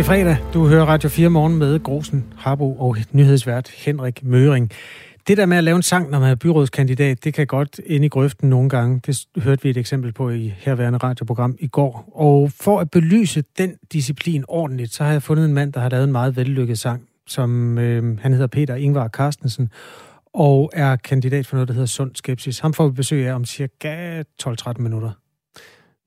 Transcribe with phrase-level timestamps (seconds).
[0.00, 0.36] Det er fredag.
[0.54, 4.70] Du hører Radio 4 morgen med Grosen, Harbo og nyhedsvært Henrik Møring.
[5.28, 8.04] Det der med at lave en sang, når man er byrådskandidat, det kan godt ind
[8.04, 9.00] i grøften nogle gange.
[9.06, 12.12] Det hørte vi et eksempel på i herværende radioprogram i går.
[12.14, 15.88] Og for at belyse den disciplin ordentligt, så har jeg fundet en mand, der har
[15.88, 19.70] lavet en meget vellykket sang, som øh, han hedder Peter Ingvar Carstensen,
[20.34, 22.58] og er kandidat for noget, der hedder Sund Skepsis.
[22.58, 25.10] Ham får vi besøg af om cirka 12-13 minutter.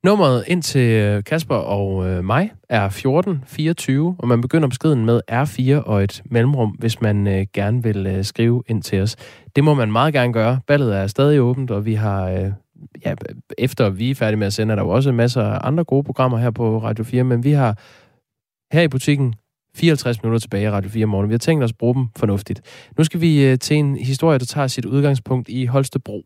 [0.05, 5.21] Nummeret ind til øh, Kasper og øh, mig er 1424, og man begynder beskeden med
[5.31, 9.15] R4 og et mellemrum, hvis man øh, gerne vil øh, skrive ind til os.
[9.55, 10.59] Det må man meget gerne gøre.
[10.67, 12.51] Ballet er stadig åbent, og vi har, øh,
[13.05, 13.13] ja,
[13.57, 16.03] efter vi er færdige med at sende, er der jo også masser af andre gode
[16.03, 17.77] programmer her på Radio 4, men vi har
[18.73, 19.33] her i butikken
[19.75, 21.29] 54 minutter tilbage i Radio 4 morgen.
[21.29, 22.61] Vi har tænkt os at bruge dem fornuftigt.
[22.97, 26.23] Nu skal vi øh, til en historie, der tager sit udgangspunkt i Holstebro.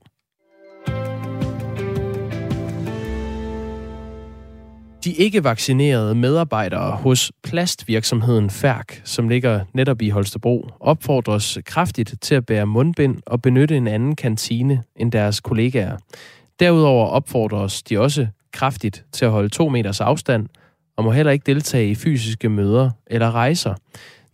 [5.08, 12.36] De ikke vaccinerede medarbejdere hos plastvirksomheden Færk, som ligger netop i Holstebro, opfordres kraftigt til
[12.36, 15.97] at bære mundbind og benytte en anden kantine end deres kollegaer.
[16.59, 20.47] Derudover opfordres de også kraftigt til at holde to meters afstand
[20.97, 23.73] og må heller ikke deltage i fysiske møder eller rejser.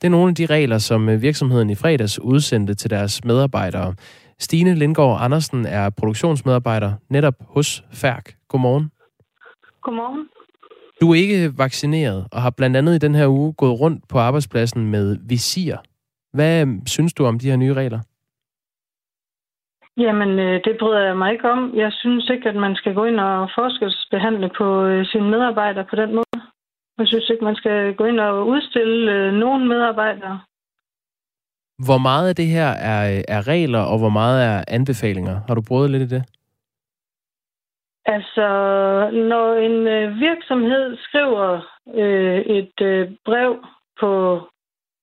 [0.01, 3.95] Det er nogle af de regler, som virksomheden i fredags udsendte til deres medarbejdere.
[4.39, 8.35] Stine Lindgaard Andersen er produktionsmedarbejder netop hos Færk.
[8.47, 8.91] Godmorgen.
[9.81, 10.27] Godmorgen.
[11.01, 14.17] Du er ikke vaccineret og har blandt andet i den her uge gået rundt på
[14.17, 15.75] arbejdspladsen med visir.
[16.33, 17.99] Hvad synes du om de her nye regler?
[19.97, 21.71] Jamen, øh, det bryder jeg mig ikke om.
[21.75, 25.95] Jeg synes ikke, at man skal gå ind og forskelsbehandle på øh, sine medarbejdere på
[25.95, 26.39] den måde.
[26.97, 30.39] Jeg synes ikke, man skal gå ind og udstille øh, nogen medarbejdere.
[31.85, 35.39] Hvor meget af det her er, er regler, og hvor meget er anbefalinger?
[35.47, 36.23] Har du brugt lidt i det?
[38.05, 38.47] Altså,
[39.13, 41.51] når en øh, virksomhed skriver
[41.95, 43.65] øh, et øh, brev
[43.99, 44.41] på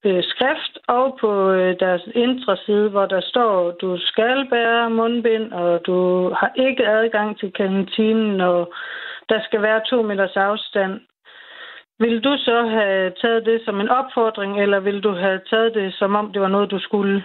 [0.05, 5.87] øh, skrift og på øh, deres intraside, hvor der står, du skal bære mundbind, og
[5.87, 8.73] du har ikke adgang til kantinen, og
[9.29, 11.01] der skal være to meters afstand.
[11.99, 15.95] Vil du så have taget det som en opfordring, eller vil du have taget det
[15.95, 17.25] som om det var noget, du skulle?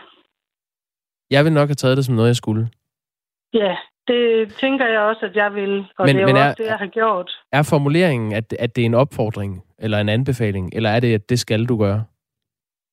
[1.31, 2.69] Jeg vil nok have taget det som noget, jeg skulle.
[3.53, 3.75] Ja,
[4.07, 6.66] det tænker jeg også, at jeg vil, og men, det er men er, også det,
[6.66, 7.31] jeg har gjort.
[7.51, 11.29] Er formuleringen, at, at det er en opfordring eller en anbefaling, eller er det, at
[11.29, 12.03] det skal du gøre?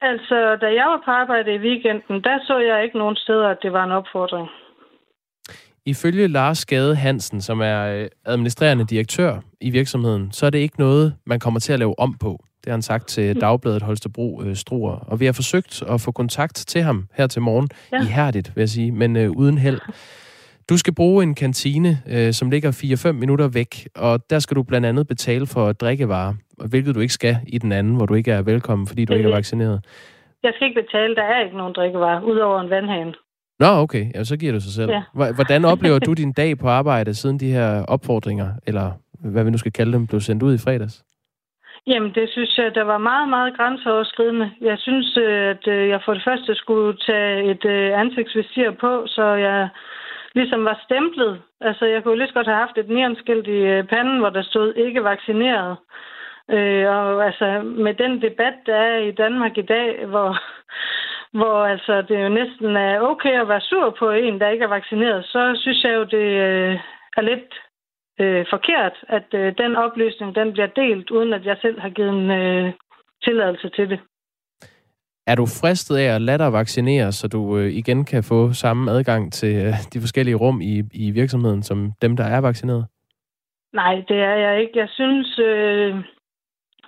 [0.01, 3.59] Altså, da jeg var på arbejde i weekenden, der så jeg ikke nogen steder, at
[3.63, 4.49] det var en opfordring.
[5.87, 10.79] Ifølge Lars Skade Hansen, som er øh, administrerende direktør i virksomheden, så er det ikke
[10.79, 12.45] noget, man kommer til at lave om på.
[12.57, 14.97] Det har han sagt til Dagbladet Holstebro øh, Struer.
[14.97, 17.69] Og vi har forsøgt at få kontakt til ham her til morgen.
[17.93, 18.03] Ja.
[18.03, 19.81] Ihærdigt, vil jeg sige, men øh, uden held.
[20.71, 24.63] Du skal bruge en kantine, øh, som ligger 4-5 minutter væk, og der skal du
[24.63, 26.35] blandt andet betale for drikkevarer,
[26.71, 29.29] hvilket du ikke skal i den anden, hvor du ikke er velkommen, fordi du ikke
[29.29, 29.81] er vaccineret.
[30.43, 33.15] Jeg skal ikke betale, der er ikke nogen drikkevarer, udover en vandhane.
[33.61, 34.05] Nå, okay.
[34.15, 34.91] Ja, så giver det sig selv.
[34.91, 35.03] Ja.
[35.39, 38.93] Hvordan oplever du din dag på arbejde, siden de her opfordringer, eller
[39.33, 41.05] hvad vi nu skal kalde dem, blev sendt ud i fredags?
[41.87, 44.51] Jamen, det synes jeg, der var meget, meget grænseoverskridende.
[44.61, 49.07] Jeg synes, øh, at øh, jeg for det første skulle tage et øh, ansigtsvisir på,
[49.07, 49.69] så jeg
[50.35, 51.43] ligesom var stemplet.
[51.61, 54.43] Altså, jeg kunne lige så godt have haft et neonskilt i øh, panden, hvor der
[54.43, 55.77] stod ikke vaccineret.
[56.51, 60.39] Øh, og altså, med den debat, der er i Danmark i dag, hvor,
[61.39, 64.77] hvor altså, det jo næsten er okay at være sur på en, der ikke er
[64.79, 66.79] vaccineret, så synes jeg jo, det øh,
[67.17, 67.55] er lidt
[68.21, 72.11] øh, forkert, at øh, den oplysning den bliver delt, uden at jeg selv har givet
[72.11, 72.73] en øh,
[73.25, 74.01] tilladelse til det.
[75.27, 78.91] Er du fristet af at lade dig vaccinere, så du øh, igen kan få samme
[78.91, 82.87] adgang til øh, de forskellige rum i, i virksomheden, som dem, der er vaccineret?
[83.73, 84.79] Nej, det er jeg ikke.
[84.79, 85.95] Jeg synes, øh,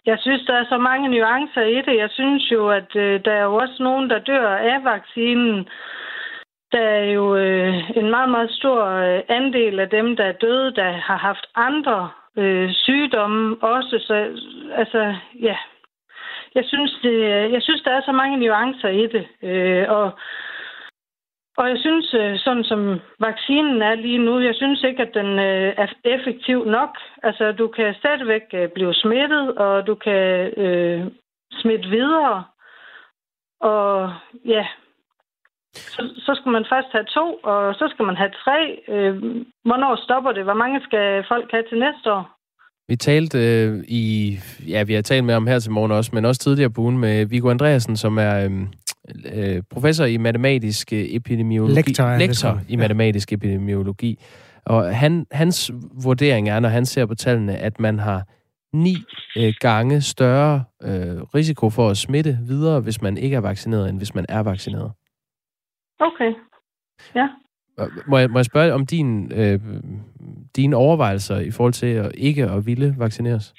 [0.07, 1.97] jeg synes, der er så mange nuancer i det.
[1.99, 5.69] Jeg synes jo, at øh, der er jo også nogen, der dør af vaccinen.
[6.73, 10.75] Der er jo øh, en meget, meget stor øh, andel af dem, der er døde,
[10.75, 13.99] der har haft andre øh, sygdomme også.
[14.07, 14.15] Så,
[14.75, 15.57] altså, ja.
[16.55, 17.21] Jeg synes, det,
[17.53, 19.27] jeg synes, der er så mange nuancer i det.
[19.43, 20.11] Øh, og
[21.57, 25.39] og jeg synes, øh, sådan som vaccinen er lige nu, jeg synes ikke, at den
[25.39, 26.99] øh, er effektiv nok.
[27.23, 31.07] Altså, du kan stadigvæk øh, blive smittet, og du kan øh,
[31.53, 32.45] smitte videre.
[33.61, 34.13] Og
[34.45, 34.67] ja,
[35.73, 38.83] så, så skal man først have to, og så skal man have tre.
[38.89, 39.17] Øh,
[39.65, 40.45] hvornår stopper det?
[40.45, 42.34] Hvor mange skal folk have til næste år?
[42.89, 44.39] Vi talte øh, i,
[44.69, 46.99] ja, vi har talt med om her til morgen også, men også tidligere på ugen
[46.99, 48.67] med Viggo Andreasen, som er øh,
[49.35, 51.75] øh, professor i matematisk epidemiologi.
[51.75, 53.37] Lektor, lektor i matematisk ja.
[53.37, 54.19] epidemiologi.
[54.67, 55.71] Og han, hans
[56.05, 58.23] vurdering er, når han ser på tallene, at man har
[58.73, 58.97] 9
[59.37, 63.99] øh, gange større øh, risiko for at smitte videre, hvis man ikke er vaccineret, end
[63.99, 64.93] hvis man er vaccineret.
[66.01, 66.33] Okay.
[67.15, 67.29] Ja.
[68.07, 69.61] Må jeg, må jeg spørge om din, øh,
[70.57, 73.55] dine overvejelser i forhold til at ikke at ville vaccineres?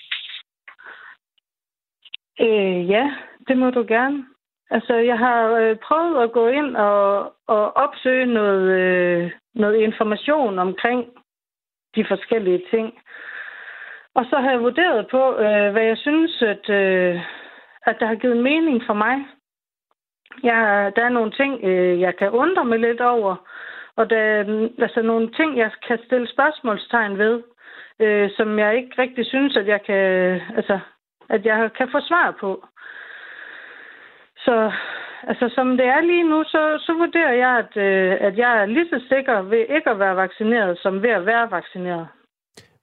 [2.39, 3.12] Øh, ja,
[3.47, 4.25] det må du gerne.
[4.71, 10.59] Altså, jeg har øh, prøvet at gå ind og, og opsøge noget, øh, noget information
[10.59, 11.06] omkring
[11.95, 12.94] de forskellige ting.
[14.15, 17.21] Og så har jeg vurderet på, øh, hvad jeg synes, at, øh,
[17.85, 19.15] at der har givet mening for mig.
[20.44, 23.35] Jeg, der er nogle ting, øh, jeg kan undre mig lidt over,
[23.97, 27.36] og der er altså, nogle ting, jeg kan stille spørgsmålstegn ved,
[28.00, 30.03] øh, som jeg ikke rigtig synes, at jeg kan,
[30.59, 30.80] altså,
[31.30, 32.65] at jeg kan få svar på.
[34.45, 34.71] Så
[35.30, 38.65] altså, som det er lige nu, så, så vurderer jeg, at, øh, at jeg er
[38.65, 42.07] lige så sikker ved ikke at være vaccineret, som ved at være vaccineret.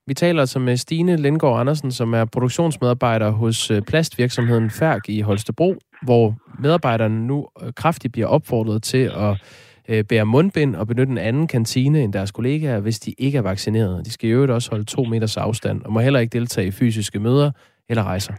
[0.07, 5.21] Vi taler altså med Stine Lindgaard Andersen, som er produktionsmedarbejder hos øh, plastvirksomheden Færk i
[5.21, 9.43] Holstebro, hvor medarbejderne nu øh, kraftigt bliver opfordret til at
[9.89, 13.43] øh, bære mundbind og benytte en anden kantine end deres kollegaer, hvis de ikke er
[13.43, 14.07] vaccineret.
[14.07, 16.71] De skal i øvrigt også holde to meters afstand og må heller ikke deltage i
[16.71, 17.51] fysiske møder
[17.89, 18.35] eller rejser.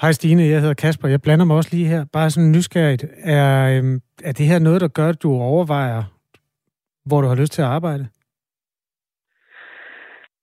[0.00, 1.08] Hej Stine, jeg hedder Kasper.
[1.08, 2.04] Jeg blander mig også lige her.
[2.12, 3.04] Bare sådan nysgerrigt.
[3.18, 6.02] Er, øhm, er det her noget, der gør, at du overvejer,
[7.04, 8.06] hvor du har lyst til at arbejde?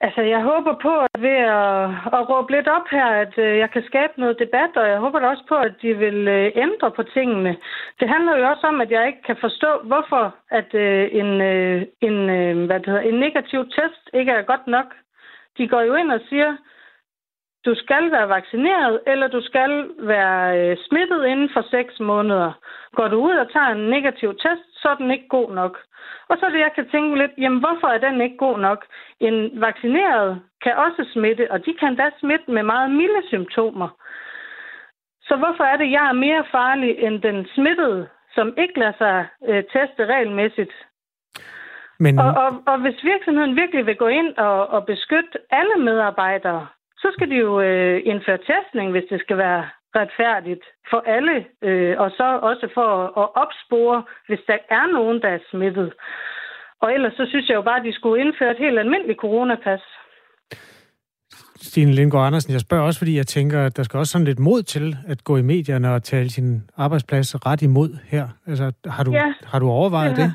[0.05, 1.83] Altså, jeg håber på, at ved at,
[2.17, 5.19] at råbe lidt op her, at øh, jeg kan skabe noget debat, og jeg håber
[5.19, 7.57] da også på, at de vil øh, ændre på tingene.
[7.99, 11.81] Det handler jo også om, at jeg ikke kan forstå, hvorfor at øh, en, øh,
[12.07, 14.85] en, øh, hvad det hedder, en negativ test ikke er godt nok.
[15.57, 16.57] De går jo ind og siger,
[17.65, 22.51] du skal være vaccineret, eller du skal være øh, smittet inden for 6 måneder.
[22.95, 25.77] Går du ud og tager en negativ test, så er den ikke god nok.
[26.29, 28.85] Og så er det, jeg kan tænke lidt, jamen hvorfor er den ikke god nok?
[29.19, 33.89] En vaccineret kan også smitte, og de kan da smitte med meget milde symptomer.
[35.27, 39.27] Så hvorfor er det, jeg er mere farlig end den smittede, som ikke lader sig
[39.47, 40.73] øh, teste regelmæssigt?
[41.99, 42.19] Men...
[42.19, 47.07] Og, og, og hvis virksomheden virkelig vil gå ind og, og beskytte alle medarbejdere, så
[47.13, 49.63] skal de jo øh, indføre testning, hvis det skal være
[49.95, 52.89] retfærdigt for alle, øh, og så også for
[53.21, 55.93] at opspore, hvis der er nogen, der er smittet.
[56.81, 59.81] Og ellers så synes jeg jo bare, at de skulle indføre et helt almindeligt coronapas.
[61.55, 64.39] Stine Lindgaard Andersen, jeg spørger også, fordi jeg tænker, at der skal også sådan lidt
[64.39, 68.27] mod til at gå i medierne og tale sin arbejdsplads ret imod her.
[68.47, 70.17] Altså, har du, ja, har du overvejet det?
[70.17, 70.33] det?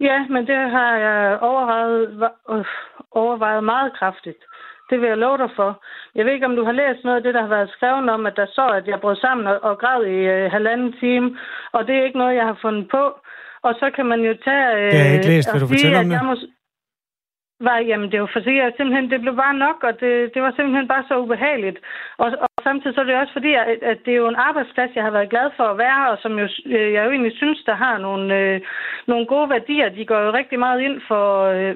[0.00, 2.64] Ja, men det har jeg overvejet, øh,
[3.10, 4.38] overvejet meget kraftigt.
[4.92, 5.70] Det vil jeg love dig for.
[6.14, 8.26] Jeg ved ikke, om du har læst noget af det, der har været skrevet om,
[8.26, 11.36] at der så, at jeg brød sammen og, og græd i øh, halvanden time.
[11.72, 13.04] Og det er ikke noget, jeg har fundet på.
[13.66, 14.66] Og så kan man jo tage...
[14.76, 15.48] Øh, det har jeg ikke læst.
[15.52, 16.24] Vil du fortælle om det?
[16.24, 16.34] Må,
[17.66, 20.52] var, jamen, det var for at simpelthen, det blev bare nok, og det, det var
[20.56, 21.78] simpelthen bare så ubehageligt.
[22.18, 24.96] Og, og samtidig så er det også fordi, at, at det er jo en arbejdsplads,
[24.96, 27.60] jeg har været glad for at være, og som jo, øh, jeg jo egentlig synes,
[27.66, 28.60] der har nogle, øh,
[29.06, 29.88] nogle gode værdier.
[29.88, 31.24] De går jo rigtig meget ind for...
[31.54, 31.74] Øh,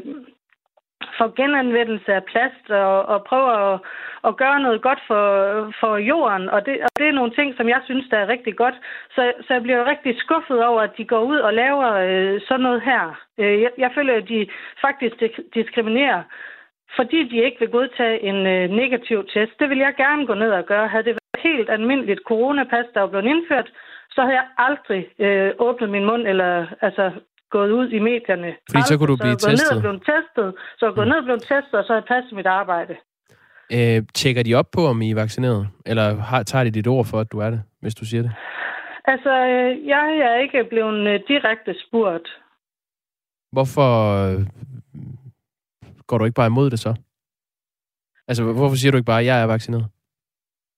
[1.19, 3.81] for genanvendelse af plast og, og prøver at,
[4.29, 5.25] at gøre noget godt for,
[5.81, 6.51] for jorden.
[6.51, 8.75] Og det, og det er nogle ting, som jeg synes, der er rigtig godt.
[9.15, 12.63] Så, så jeg bliver rigtig skuffet over, at de går ud og laver øh, sådan
[12.63, 13.05] noget her.
[13.39, 14.49] Øh, jeg, jeg føler, at de
[14.81, 15.17] faktisk
[15.55, 16.23] diskriminerer,
[16.97, 19.53] fordi de ikke vil godtage en øh, negativ test.
[19.61, 20.89] Det vil jeg gerne gå ned og gøre.
[20.89, 23.73] Havde det været helt almindeligt coronapas, der var blevet indført,
[24.11, 27.11] så havde jeg aldrig øh, åbnet min mund eller altså,
[27.51, 28.51] gået ud i medierne.
[28.71, 29.71] Fordi så kunne du blive så testet?
[29.71, 30.49] Ned og blevet testet.
[30.79, 31.11] Så jeg gået mm.
[31.11, 32.95] ned og blevet testet, og så har jeg passet mit arbejde.
[33.73, 35.69] Øh, tjekker de op på, om I er vaccineret?
[35.87, 38.33] Eller har, tager de dit ord for, at du er det, hvis du siger det?
[39.05, 42.29] Altså, øh, jeg er ikke blevet øh, direkte spurgt.
[43.53, 43.91] Hvorfor
[44.25, 44.41] øh,
[46.07, 46.95] går du ikke bare imod det så?
[48.29, 49.87] Altså, hvorfor siger du ikke bare, at jeg er vaccineret?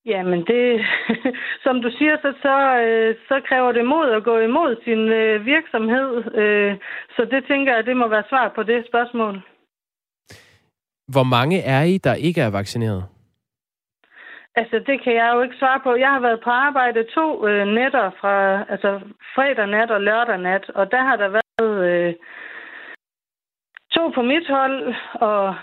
[0.07, 0.81] Jamen, det,
[1.69, 2.55] som du siger, så, så,
[2.87, 6.11] øh, så kræver det mod at gå imod sin øh, virksomhed.
[6.43, 6.73] Øh,
[7.17, 9.35] så det tænker jeg, det må være svar på det spørgsmål.
[11.15, 13.05] Hvor mange er I, der ikke er vaccineret?
[14.61, 15.91] Altså, det kan jeg jo ikke svare på.
[15.95, 18.35] Jeg har været på arbejde to øh, nætter fra,
[18.73, 19.01] altså
[19.35, 22.15] fredag nat og lørdag nat, og der har der været øh,
[23.95, 25.55] to på mit hold, og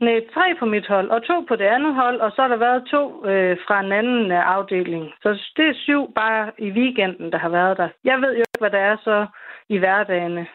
[0.00, 2.56] Nej, tre på mit hold, og to på det andet hold, og så har der
[2.56, 5.04] været to øh, fra en anden øh, afdeling.
[5.22, 7.88] Så det er syv bare i weekenden, der har været der.
[8.04, 9.26] Jeg ved jo ikke, hvad der er så
[9.68, 10.46] i hverdagene.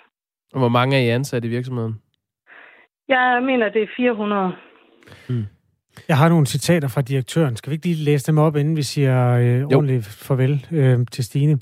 [0.53, 2.01] Og hvor mange er I ansat i virksomheden?
[3.07, 4.55] Jeg mener, det er 400.
[5.29, 5.45] Hmm.
[6.07, 7.55] Jeg har nogle citater fra direktøren.
[7.55, 11.23] Skal vi ikke lige læse dem op, inden vi siger øh, ordentligt farvel øh, til
[11.23, 11.59] Stine?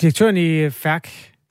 [0.00, 1.08] Direktøren i Færk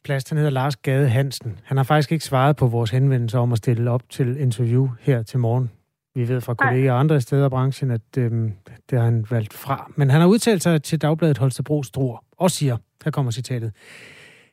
[0.08, 1.60] Plast, han hedder Lars Gade Hansen.
[1.64, 5.24] Han har faktisk ikke svaret på vores henvendelse om at stille op til interview her
[5.24, 5.72] til morgen.
[6.16, 8.52] Vi ved fra kolleger og andre steder i branchen, at øhm,
[8.90, 9.92] det har han valgt fra.
[9.96, 13.72] Men han har udtalt sig til Dagbladet Holstebro Struer og siger, her kommer citatet,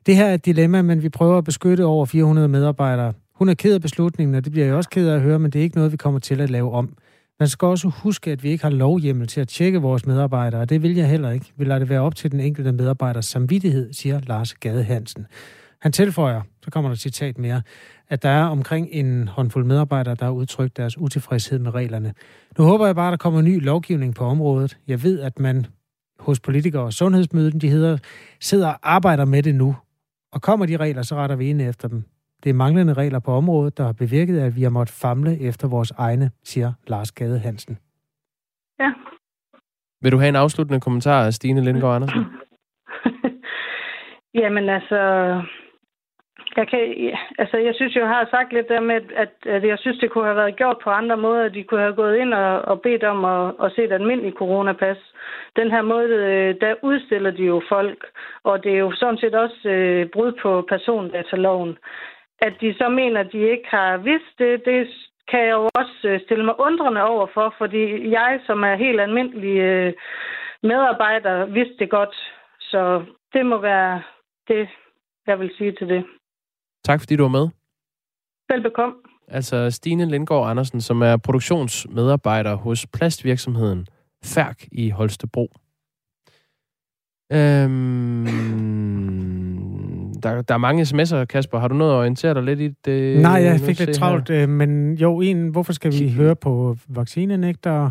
[0.07, 3.13] det her er et dilemma, men vi prøver at beskytte over 400 medarbejdere.
[3.35, 5.51] Hun er ked af beslutningen, og det bliver jeg også ked af at høre, men
[5.51, 6.97] det er ikke noget, vi kommer til at lave om.
[7.41, 10.69] Man skal også huske, at vi ikke har lovhjemmel til at tjekke vores medarbejdere, og
[10.69, 11.53] det vil jeg heller ikke.
[11.57, 15.27] Vi lader det være op til den enkelte medarbejders samvittighed, siger Lars Gade Hansen.
[15.81, 17.63] Han tilføjer, så kommer der et citat mere,
[18.09, 22.15] at der er omkring en håndfuld medarbejdere, der har udtrykt deres utilfredshed med reglerne.
[22.59, 24.79] Nu håber jeg bare, at der kommer ny lovgivning på området.
[24.87, 25.67] Jeg ved, at man
[26.19, 27.99] hos politikere og sundhedsmyndigheder
[28.41, 29.77] sidder og arbejder med det nu.
[30.33, 32.05] Og kommer de regler, så retter vi ind efter dem.
[32.45, 35.69] Det er manglende regler på området, der har bevirket, at vi har måttet famle efter
[35.69, 37.79] vores egne, siger Lars Gade Hansen.
[38.81, 38.93] Ja.
[40.03, 42.25] Vil du have en afsluttende kommentar af Stine Lindgaard Andersen?
[44.35, 45.01] Jamen altså,
[46.57, 46.81] jeg, kan,
[47.39, 50.25] altså, jeg synes, jeg har sagt lidt der med, at, at jeg synes, det kunne
[50.25, 51.49] have været gjort på andre måder.
[51.49, 54.99] De kunne have gået ind og, og bedt om at, at se et almindeligt coronapas.
[55.57, 58.05] Den her måde, øh, der udstiller de jo folk,
[58.45, 61.79] og det er jo sådan set også øh, brud på persondataloven.
[62.47, 64.81] At de så mener, at de ikke har vidst det, det
[65.31, 69.01] kan jeg jo også øh, stille mig undrende over for, fordi jeg, som er helt
[69.01, 69.93] almindelig øh,
[70.63, 72.15] medarbejder, vidste det godt.
[72.61, 74.03] Så det må være
[74.49, 74.69] det,
[75.27, 76.05] jeg vil sige til det.
[76.85, 77.49] Tak fordi du var med.
[78.49, 78.95] Velbekomme.
[79.29, 83.87] Altså Stine Lindgaard Andersen, som er produktionsmedarbejder hos plastvirksomheden
[84.25, 85.49] Færk i Holstebro.
[87.33, 89.14] Øhm,
[90.25, 91.59] der, der er mange sms'er, Kasper.
[91.59, 93.21] Har du noget at orientere dig lidt i det?
[93.21, 94.43] Nej, jeg fik lidt travlt, her?
[94.43, 97.91] Øh, men jo, en, hvorfor skal vi høre på vaccinenægter?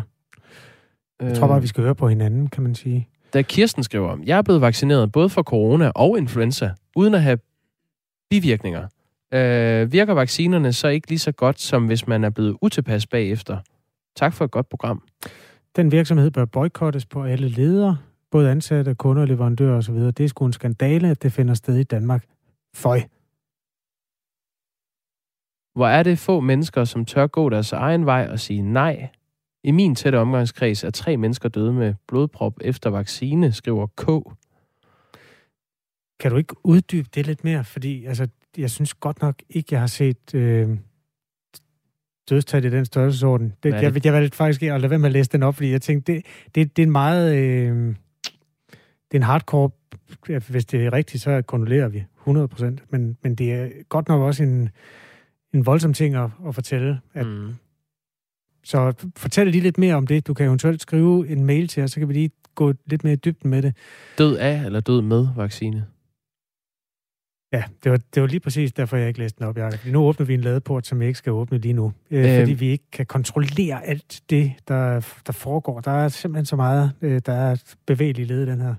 [1.22, 3.08] Jeg tror bare, vi skal høre på hinanden, kan man sige.
[3.34, 7.38] Da Kirsten skriver, jeg er blevet vaccineret både for corona og influenza, uden at have
[8.30, 8.88] bivirkninger.
[9.34, 13.58] Øh, virker vaccinerne så ikke lige så godt, som hvis man er blevet utilpas bagefter?
[14.16, 15.02] Tak for et godt program.
[15.76, 17.96] Den virksomhed bør boykottes på alle ledere,
[18.34, 19.94] både ansatte, kunder, leverandører osv.
[19.94, 22.24] Det er sgu en skandale, at det finder sted i Danmark.
[22.74, 23.00] Føj.
[25.74, 29.08] Hvor er det få mennesker, som tør gå deres egen vej og sige nej?
[29.64, 34.04] I min tætte omgangskreds er tre mennesker døde med blodprop efter vaccine, skriver K.
[36.20, 37.64] Kan du ikke uddybe det lidt mere?
[37.64, 40.78] Fordi altså, jeg synes godt nok ikke, jeg har set øh,
[42.30, 43.52] dødstal i den størrelsesorden.
[43.62, 43.82] Det, det?
[43.82, 46.12] Jeg, jeg valgte faktisk at lade være med at læse den op, fordi jeg tænkte,
[46.12, 47.36] det, det, det er en meget...
[47.36, 47.94] Øh,
[49.14, 49.70] det er en hardcore...
[50.48, 54.42] Hvis det er rigtigt, så kondolerer vi 100 Men, men det er godt nok også
[54.42, 54.68] en,
[55.52, 57.00] en voldsom ting at, at fortælle.
[57.14, 57.54] At, mm.
[58.64, 60.26] Så fortæl lige lidt mere om det.
[60.26, 63.12] Du kan eventuelt skrive en mail til os, så kan vi lige gå lidt mere
[63.12, 63.76] i dybden med det.
[64.18, 65.86] Død af eller død med vaccine?
[67.52, 69.80] Ja, det var, det var lige præcis derfor, jeg ikke læste den op, Jacob.
[69.86, 71.92] Nu åbner vi en ladeport, som vi ikke skal åbne lige nu.
[72.10, 72.40] Øh, øhm.
[72.40, 75.80] Fordi vi ikke kan kontrollere alt det, der, der foregår.
[75.80, 78.74] Der er simpelthen så meget, øh, der er bevægeligt led i den her.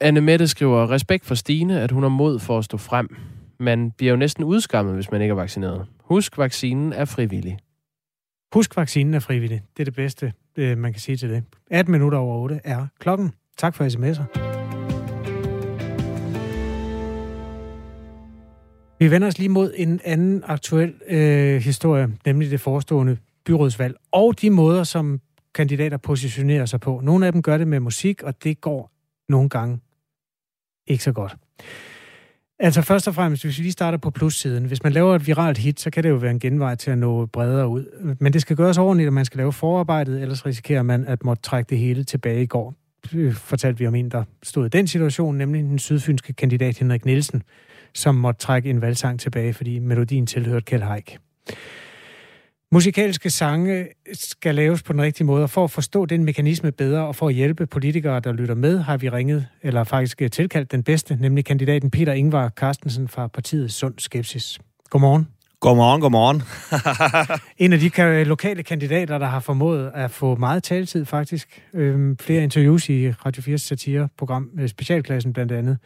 [0.00, 3.16] Anne Mette skriver, respekt for Stine, at hun har mod for at stå frem.
[3.60, 5.86] Man bliver jo næsten udskammet, hvis man ikke er vaccineret.
[6.00, 7.58] Husk, vaccinen er frivillig.
[8.54, 9.62] Husk, vaccinen er frivillig.
[9.76, 11.44] Det er det bedste, øh, man kan sige til det.
[11.70, 13.32] 18 minutter over 8 er klokken.
[13.56, 14.24] Tak for sms'er.
[18.98, 24.40] Vi vender os lige mod en anden aktuel øh, historie, nemlig det forestående byrådsvalg, og
[24.40, 25.20] de måder, som
[25.54, 27.00] kandidater positionerer sig på.
[27.04, 28.90] Nogle af dem gør det med musik, og det går
[29.28, 29.80] nogle gange
[30.88, 31.36] ikke så godt.
[32.60, 34.64] Altså først og fremmest, hvis vi lige starter på plussiden.
[34.64, 36.98] Hvis man laver et viralt hit, så kan det jo være en genvej til at
[36.98, 38.16] nå bredere ud.
[38.20, 41.42] Men det skal gøres ordentligt, og man skal lave forarbejdet, ellers risikerer man at måtte
[41.42, 42.74] trække det hele tilbage i går.
[43.14, 47.04] Øh, fortalte vi om en, der stod i den situation, nemlig den sydfynske kandidat Henrik
[47.04, 47.42] Nielsen,
[47.94, 51.18] som måtte trække en valgsang tilbage, fordi melodien tilhørte Kjell Haik.
[52.72, 57.06] Musikalske sange skal laves på den rigtige måde, og for at forstå den mekanisme bedre,
[57.06, 60.82] og for at hjælpe politikere, der lytter med, har vi ringet, eller faktisk tilkaldt den
[60.82, 64.58] bedste, nemlig kandidaten Peter Ingvar Carstensen fra partiet Sund Skepsis.
[64.90, 65.28] Godmorgen.
[65.60, 66.42] Godmorgen, godmorgen.
[67.64, 71.62] en af de lokale kandidater, der har formået at få meget taletid faktisk.
[71.74, 75.78] Øhm, flere interviews i Radio 4 satireprogram, øh, Specialklassen blandt andet.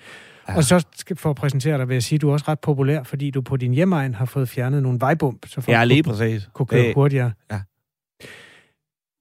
[0.49, 0.57] Ja.
[0.57, 3.03] Og så for at præsentere dig, vil jeg sige, at du er også ret populær,
[3.03, 6.49] fordi du på din hjemmeegn har fået fjernet nogle vejbump, så folk ja, lige præcis.
[6.53, 7.33] kunne køre det, hurtigere.
[7.51, 7.61] Ja.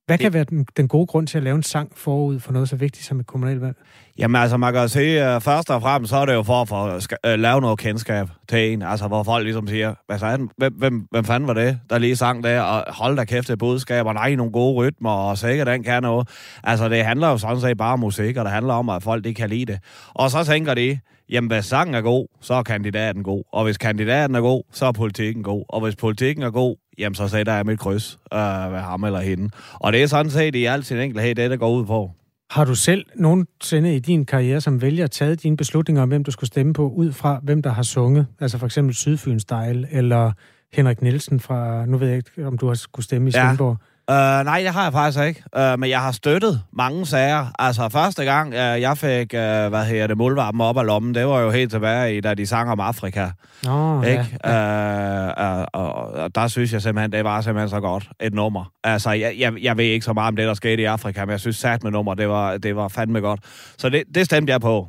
[0.05, 2.69] Hvad kan være den, den gode grund til at lave en sang forud for noget
[2.69, 3.75] så vigtigt som et kommunalvalg?
[4.17, 6.67] Jamen altså, man kan sige, uh, først og fremmest, så er det jo for at
[6.67, 8.81] få, uh, lave noget kendskab til en.
[8.81, 12.15] Altså, hvor folk ligesom siger, hvad så hvem, hvem, hvem fanden var det, der lige
[12.15, 15.67] sang der, og hold da kæft, det budskab, og nej, nogle gode rytmer, og sikkert
[15.67, 16.27] den kan noget.
[16.63, 19.25] Altså, det handler jo sådan set bare om musik, og det handler om, at folk
[19.25, 19.79] ikke kan lide det.
[20.13, 23.43] Og så tænker de, jamen hvis sangen er god, så er kandidaten god.
[23.53, 25.65] Og hvis kandidaten er god, så er politikken god.
[25.69, 28.39] Og hvis politikken er god, jamen så sætter jeg mit kryds øh,
[28.73, 29.49] ved ham eller hende.
[29.73, 32.11] Og det er sådan set i al sin enkelhed det, der går ud på.
[32.51, 36.31] Har du selv nogensinde i din karriere som vælger taget dine beslutninger om, hvem du
[36.31, 38.27] skulle stemme på, ud fra hvem der har sunget?
[38.39, 40.31] Altså for eksempel Sydfyns Style, eller
[40.73, 43.77] Henrik Nielsen fra, nu ved jeg ikke, om du har skulle stemme i Svendborg.
[43.79, 43.90] Ja.
[44.09, 44.15] Uh,
[44.45, 45.43] nej, det har jeg faktisk ikke.
[45.57, 47.45] Uh, men jeg har støttet mange sager.
[47.59, 49.39] Altså, første gang, uh, jeg fik, uh,
[49.69, 52.45] hvad hedder det, muldvarpen op af lommen, det var jo helt tilbage i, da de
[52.45, 53.29] sang om Afrika.
[53.63, 54.25] Nå, ikke?
[54.43, 55.57] Ja, ja.
[55.57, 58.71] Uh, uh, og, og der synes jeg simpelthen, det var simpelthen så godt et nummer.
[58.83, 61.31] Altså, jeg, jeg, jeg ved ikke så meget om det, der skete i Afrika, men
[61.31, 63.39] jeg synes sat med nummer, det var, det var fandme godt.
[63.77, 64.87] Så det, det stemte jeg på.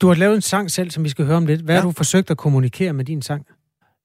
[0.00, 1.60] Du har lavet en sang selv, som vi skal høre om lidt.
[1.60, 1.80] Hvad ja.
[1.80, 3.46] har du forsøgt at kommunikere med din sang?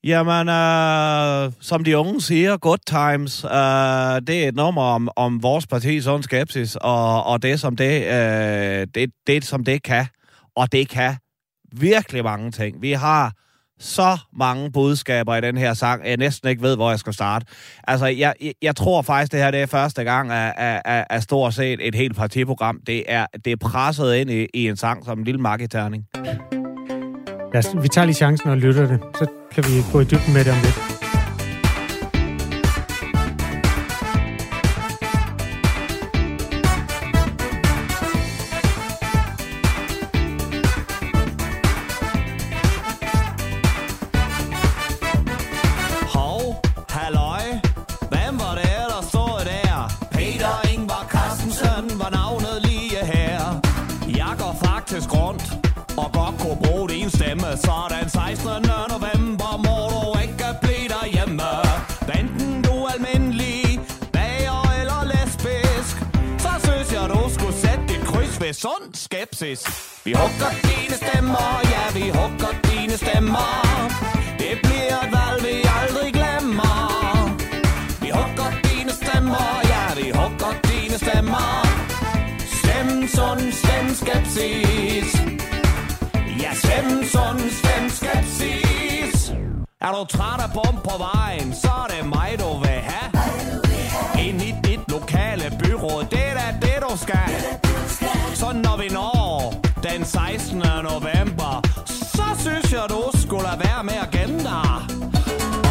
[0.03, 5.43] Jamen, øh, som de unge siger, Good Times, øh, det er et nummer om, om
[5.43, 10.05] vores parti, sådan skepsis, og, og det, som det, øh, det, det, som det kan.
[10.55, 11.15] Og det kan
[11.71, 12.81] virkelig mange ting.
[12.81, 13.31] Vi har
[13.79, 17.45] så mange budskaber i den her sang, jeg næsten ikke ved, hvor jeg skal starte.
[17.87, 21.23] Altså, jeg, jeg tror faktisk, det her det er første gang af, af, af, af
[21.23, 22.79] stort set et helt partiprogram.
[22.87, 26.05] Det er, det er presset ind i, i en sang som en lille marketerning.
[27.57, 28.99] Ja, vi tager lige chancen og lytter det.
[29.19, 30.96] Så kan vi gå i dybden med det om lidt.
[69.17, 69.61] Skepsis.
[70.05, 73.49] Vi hugger dine stemmer, ja, vi hugger dine stemmer.
[74.39, 76.77] Det bliver et valg, vi aldrig glemmer.
[78.01, 81.49] Vi hugger dine stemmer, ja, vi hugger dine stemmer.
[82.59, 85.09] Stem sund, stem skepsis.
[86.43, 89.31] Ja, stem sund, stem skepsis.
[89.81, 93.06] Er du træt af bum på vejen, så er det mig, du vil have.
[98.47, 100.57] Så når vi når den 16.
[100.91, 101.53] november,
[101.85, 104.75] så synes jeg, du skulle lade være med at gemme dig.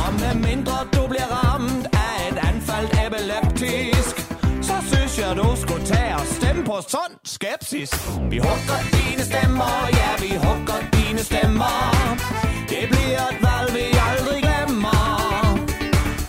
[0.02, 4.14] Og med mindre du bliver ramt af et anfald epileptisk,
[4.68, 7.90] så synes jeg, du skulle tage og stemme på sund skepsis.
[8.30, 11.76] Vi hugger dine stemmer, ja, vi hugger dine stemmer.
[12.72, 15.02] Det bliver et valg, vi aldrig glemmer.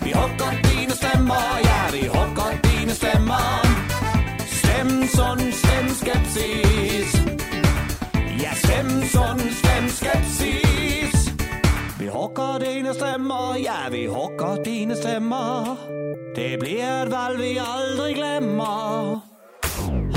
[0.05, 3.66] Vi hugger dine stemmer, ja, vi hugger dine stemmer.
[5.07, 7.11] Stem sund, stem skepsis.
[8.43, 11.31] Ja, stem sund, stem skepsis.
[11.99, 15.77] Vi hugger dine stemmer, ja, vi hugger dine stemmer.
[16.35, 19.21] Det bliver et valg, vi aldrig glemmer.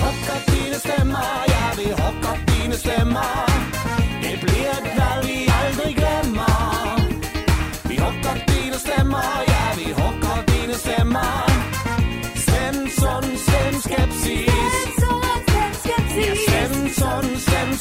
[0.01, 3.47] Hugger dine stemmer, ja, vi hugger dine stemmer.
[4.23, 6.59] Det bliver et valg, vi aldrig glemmer.
[7.89, 11.50] Vi hugger dine stemmer, ja, vi hugger dine stemmer.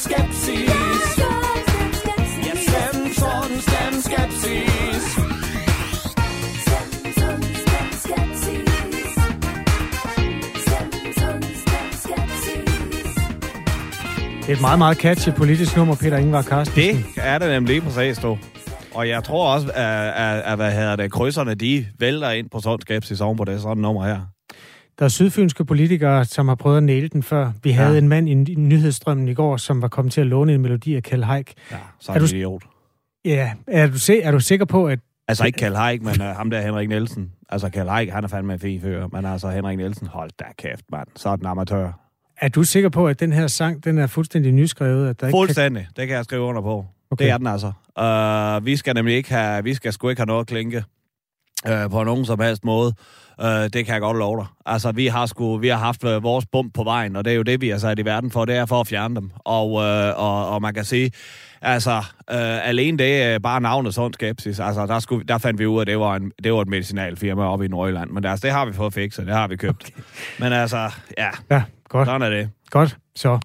[0.00, 0.70] Skepsis.
[2.46, 5.04] Ja, stem sund, stem skepsis.
[14.40, 17.04] Det er et meget, meget catchy politisk nummer, Peter Ingvar Carstensen.
[17.14, 18.38] Det er det nemlig lige præcis, du.
[18.94, 22.60] Og jeg tror også, at, at, at hvad hedder det, krydserne, de vælter ind på
[22.60, 24.20] sådan skepsis oven på det sådan nummer her.
[25.00, 27.52] Der er sydfynske politikere, som har prøvet at næle den før.
[27.62, 27.98] Vi havde Ja.
[27.98, 31.02] en mand i nyhedsstrømmen i går, som var kommet til at låne en melodi af
[31.02, 31.52] Kjell Haik.
[31.70, 32.62] Ja, så Er er du- idiot.
[33.24, 34.98] Ja, er du, se, er du sikker på, at...
[35.28, 37.32] Altså ikke Kjell Haik, men uh, ham der Henrik Nielsen.
[37.48, 39.06] Altså Kjell Haik, han er fandme en fin fyr.
[39.12, 41.08] Men altså Henrik Nielsen, hold da kæft, mand.
[41.16, 41.92] Så er den amatør.
[42.40, 45.08] Er du sikker på, at den her sang, den er fuldstændig nyskrevet?
[45.08, 45.40] At der ikke kan...
[45.40, 45.86] Fuldstændig.
[45.96, 46.84] Det kan jeg skrive under på.
[47.10, 47.24] Okay.
[47.24, 47.72] Det er den altså.
[48.60, 50.84] Uh, vi skal nemlig ikke have, vi skal sgu ikke have noget at klinke
[51.68, 52.94] uh, på nogen som helst måde.
[53.42, 54.46] Uh, det kan jeg godt love dig.
[54.66, 57.34] Altså, vi har, sgu, vi har haft uh, vores bump på vejen, og det er
[57.34, 58.44] jo det, vi er sat i verden for.
[58.44, 59.30] Det er for at fjerne dem.
[59.38, 59.82] Og, uh,
[60.24, 61.10] og, og man kan sige,
[61.62, 61.96] altså,
[62.32, 64.60] uh, alene det er bare navnet sådan skepsis.
[64.60, 66.68] Altså, der, skulle, der fandt vi ud af, at det var, en, det var et
[66.68, 68.10] medicinalfirma oppe i Nordjylland.
[68.10, 69.84] Men altså, det har vi fået fikset, det har vi købt.
[69.84, 70.02] Okay.
[70.38, 72.08] Men altså, ja, Ja, godt.
[72.08, 72.50] sådan er det.
[72.70, 73.38] Godt, så.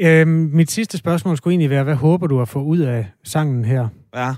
[0.00, 3.64] Øhm, mit sidste spørgsmål skulle egentlig være, hvad håber du at få ud af sangen
[3.64, 3.88] her?
[4.16, 4.34] Ja.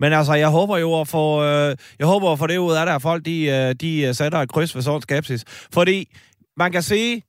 [0.00, 2.86] Men altså, jeg håber jo at få, øh, jeg håber at få det ud af
[2.86, 5.44] det, at folk de, øh, de øh, sætter et kryds ved sådan skepsis.
[5.72, 6.16] Fordi
[6.56, 7.22] man kan sige,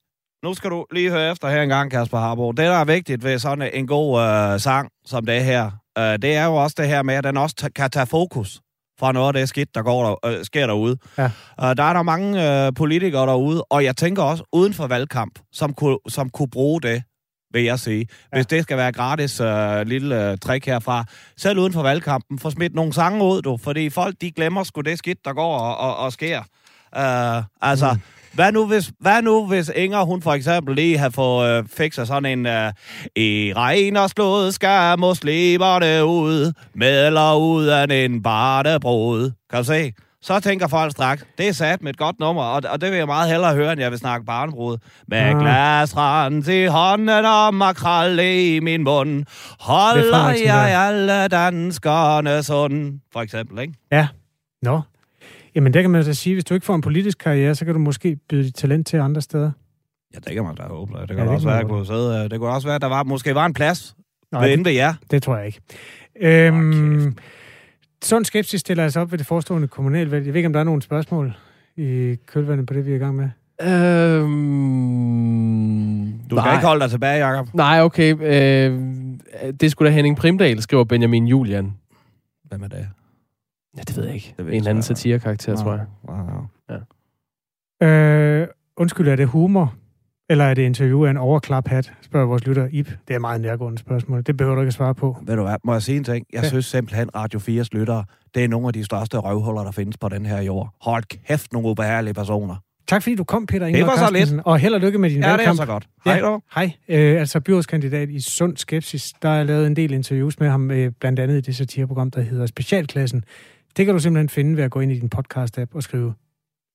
[0.44, 2.52] nu skal du lige høre efter her en gang, Kasper Harbo.
[2.52, 6.36] Det, der er vigtigt ved sådan en god øh, sang som det her, øh, det
[6.36, 8.62] er jo også det her med, at den også ta- kan tage fokus
[9.00, 10.98] fra noget af det skidt, der går der, øh, sker derude.
[11.18, 11.26] Ja.
[11.26, 11.30] Uh,
[11.78, 15.74] der er der mange øh, politikere derude, og jeg tænker også uden for valgkamp, som
[15.74, 17.04] kunne, som kunne bruge det,
[17.54, 18.08] vil jeg sige.
[18.34, 21.06] Hvis det skal være gratis øh, lille øh, trick herfra.
[21.38, 24.82] Selv uden for valgkampen, få smidt nogle sange ud, du, fordi folk de glemmer sgu
[24.82, 26.40] det skidt, der går og, og, og sker.
[26.96, 28.00] Uh, altså, mm.
[28.34, 32.08] Hvad nu, hvis, hvad nu, hvis Inger, hun for eksempel lige har fået øh, fikset
[32.08, 32.74] sådan en øh,
[33.16, 39.32] I regn og slået skal muslimerne ud, med eller ud af en barnebrud.
[39.50, 39.94] Kan du se?
[40.22, 42.98] Så tænker folk straks, det er sat med et godt nummer, og, og det vil
[42.98, 44.78] jeg meget hellere høre, end jeg vil snakke barnebrud.
[45.08, 45.40] Med Ah.
[45.40, 49.26] glasrand til hånden og makrel i min mund,
[49.60, 53.00] holder jeg alle danskerne sund.
[53.14, 53.74] For eksempel, ikke?
[53.92, 54.08] Ja.
[54.62, 54.82] Nå.
[55.56, 57.74] Jamen, der kan man så sige, hvis du ikke får en politisk karriere, så kan
[57.74, 59.52] du måske byde dit talent til andre steder.
[60.14, 60.94] Ja, det kan man da håbe.
[61.00, 62.76] Det kan Ja, ja, det også være, at kunne sidde, øh, det kunne også være,
[62.76, 63.96] at der var, måske var en plads
[64.32, 64.94] Nej, ved det, inde ved jer.
[65.12, 65.60] det tror jeg ikke.
[66.22, 67.12] Øhm, Åh,
[68.04, 70.26] sådan skepsis stiller altså op ved det forestående kommunalvalg.
[70.26, 71.34] Jeg ved ikke, om der er nogle spørgsmål
[71.78, 73.30] i kølvandet på det, vi er i gang med.
[74.70, 76.54] Øhm, Du skal nej.
[76.54, 77.54] ikke holde dig tilbage, Jacob.
[77.54, 78.16] Nej, okay.
[78.22, 78.80] Øh,
[79.62, 81.74] det skulle da Henning Primdal, skriver Benjamin Julian.
[82.44, 82.88] Hvem er det?
[83.78, 84.34] Ja, det ved jeg ikke.
[84.38, 85.86] Det ved en jeg anden satirekarakter, tror jeg.
[86.10, 86.46] Wow.
[87.90, 89.74] Øh, undskyld, er det humor?
[90.30, 92.86] Eller er det interview af en overklaphat, spørger vores lytter Ip.
[92.86, 94.24] Det er et meget nærgående spørgsmål.
[94.24, 95.18] Det behøver du ikke at svare på.
[95.26, 96.26] Ved du hvad, må jeg sige en ting?
[96.34, 96.48] Jeg Ja.
[96.50, 98.04] synes simpelthen, Radio 4's lyttere,
[98.36, 100.76] det er nogle af de største røvhuller, der findes på den her jord.
[100.82, 102.56] Hold kæft, nogle ubehagelige personer.
[102.88, 105.10] Tak fordi du kom, Peter Det Ingvar var så Carstensen, og held og lykke med
[105.10, 105.58] din Ja, det er valgkamp.
[105.58, 105.88] så godt.
[106.06, 106.12] Ja.
[106.12, 106.42] Hej du.
[106.56, 109.14] Hej, øh, altså byrådskandidat i Sund Skepsis.
[109.22, 112.22] Der er lavet en del interviews med ham, øh, blandt andet i det satireprogram, der
[112.22, 113.24] hedder Specialklassen.
[113.78, 116.14] Det kan du simpelthen finde ved at gå ind i din podcast-app og skrive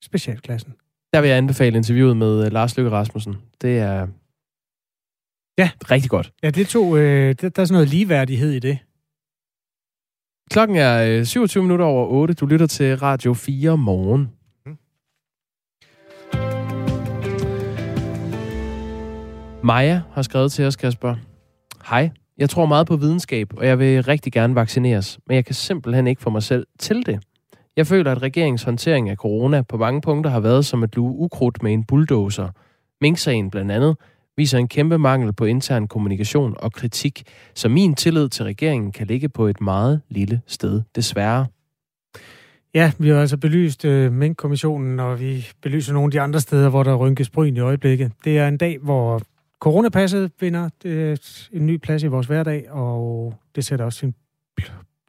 [0.04, 0.72] Specialklassen.
[1.14, 3.36] Der vil jeg anbefale interviewet med uh, Lars Løkke Rasmussen.
[3.62, 4.06] Det er
[5.58, 5.70] Ja.
[5.90, 6.32] rigtig godt.
[6.42, 8.78] Ja, det to, øh, der, der er sådan noget ligeværdighed i det.
[10.50, 12.34] Klokken er øh, 27 minutter over 8.
[12.34, 14.30] Du lytter til Radio 4 morgen.
[19.64, 21.16] Maja har skrevet til os, Kasper.
[21.90, 25.54] Hej, jeg tror meget på videnskab, og jeg vil rigtig gerne vaccineres, men jeg kan
[25.54, 27.20] simpelthen ikke få mig selv til det.
[27.76, 31.14] Jeg føler, at regeringens håndtering af corona på mange punkter har været som at luge
[31.18, 32.48] ukrudt med en bulldozer.
[33.00, 33.96] Mink-sagen blandt andet
[34.36, 37.22] viser en kæmpe mangel på intern kommunikation og kritik,
[37.54, 41.46] så min tillid til regeringen kan ligge på et meget lille sted, desværre.
[42.74, 46.68] Ja, vi har altså belyst øh, Mink-kommissionen, og vi belyser nogle af de andre steder,
[46.68, 48.12] hvor der rynkes bryn i øjeblikket.
[48.24, 49.22] Det er en dag, hvor
[49.60, 51.16] coronapasset vinder øh,
[51.52, 54.14] en ny plads i vores hverdag, og det sætter også sin,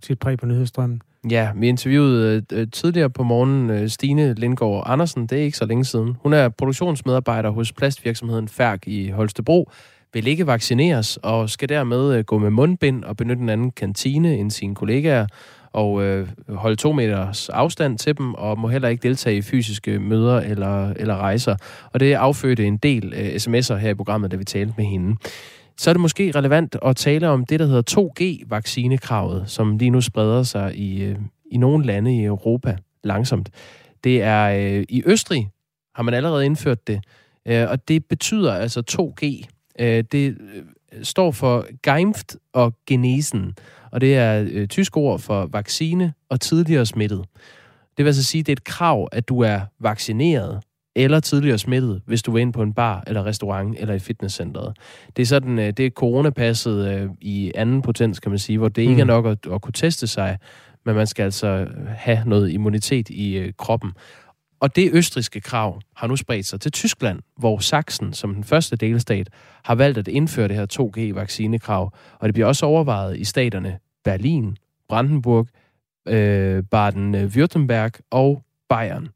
[0.04, 1.02] sit præg på nyhedsstrømmen.
[1.30, 5.58] Ja, vi interviewede øh, øh, tidligere på morgenen øh, Stine Lindgaard Andersen, det er ikke
[5.58, 6.18] så længe siden.
[6.24, 9.70] Hun er produktionsmedarbejder hos plastvirksomheden Færk i Holstebro,
[10.14, 14.38] vil ikke vaccineres og skal dermed øh, gå med mundbind og benytte en anden kantine
[14.38, 15.28] end sine kollegaer
[15.74, 20.00] og øh, holde to meters afstand til dem og må heller ikke deltage i fysiske
[20.00, 21.56] møder eller, eller rejser.
[21.94, 25.16] Og det affødte en del øh, sms'er her i programmet, da vi talte med hende.
[25.78, 30.02] Så er det måske relevant at tale om det, der hedder 2G-vaccinekravet, som lige nu
[30.02, 31.18] spreder sig i, øh,
[31.52, 33.50] i nogle lande i Europa langsomt.
[34.04, 35.50] Det er øh, i Østrig,
[35.96, 37.04] har man allerede indført det,
[37.46, 39.48] øh, og det betyder altså 2G.
[40.12, 40.38] Det
[41.04, 43.54] står for Geimpft og Genesen,
[43.92, 47.26] og det er tysk ord for vaccine og tidligere smittet.
[47.98, 50.62] Det vil altså sige, at det er et krav, at du er vaccineret
[50.96, 54.78] eller tidligere smittet, hvis du vil ind på en bar eller restaurant eller i fitnesscenteret.
[55.16, 58.70] Det er sådan, øh, det er coronapasset øh, i anden potens, kan man sige, hvor
[58.70, 59.08] det ikke er Mm.
[59.08, 60.38] nok at, at kunne teste sig,
[60.86, 63.92] men man skal altså have noget immunitet i øh, kroppen.
[64.60, 68.76] Og det østriske krav har nu spredt sig til Tyskland, hvor Sachsen som den første
[68.76, 69.30] delstat
[69.64, 71.98] har valgt at indføre det her 2G-vaccinekrav.
[72.20, 74.58] Og det bliver også overvejet i staterne Berlin,
[74.90, 75.48] Brandenburg,
[76.08, 79.08] øh, Baden-Württemberg og Bayern.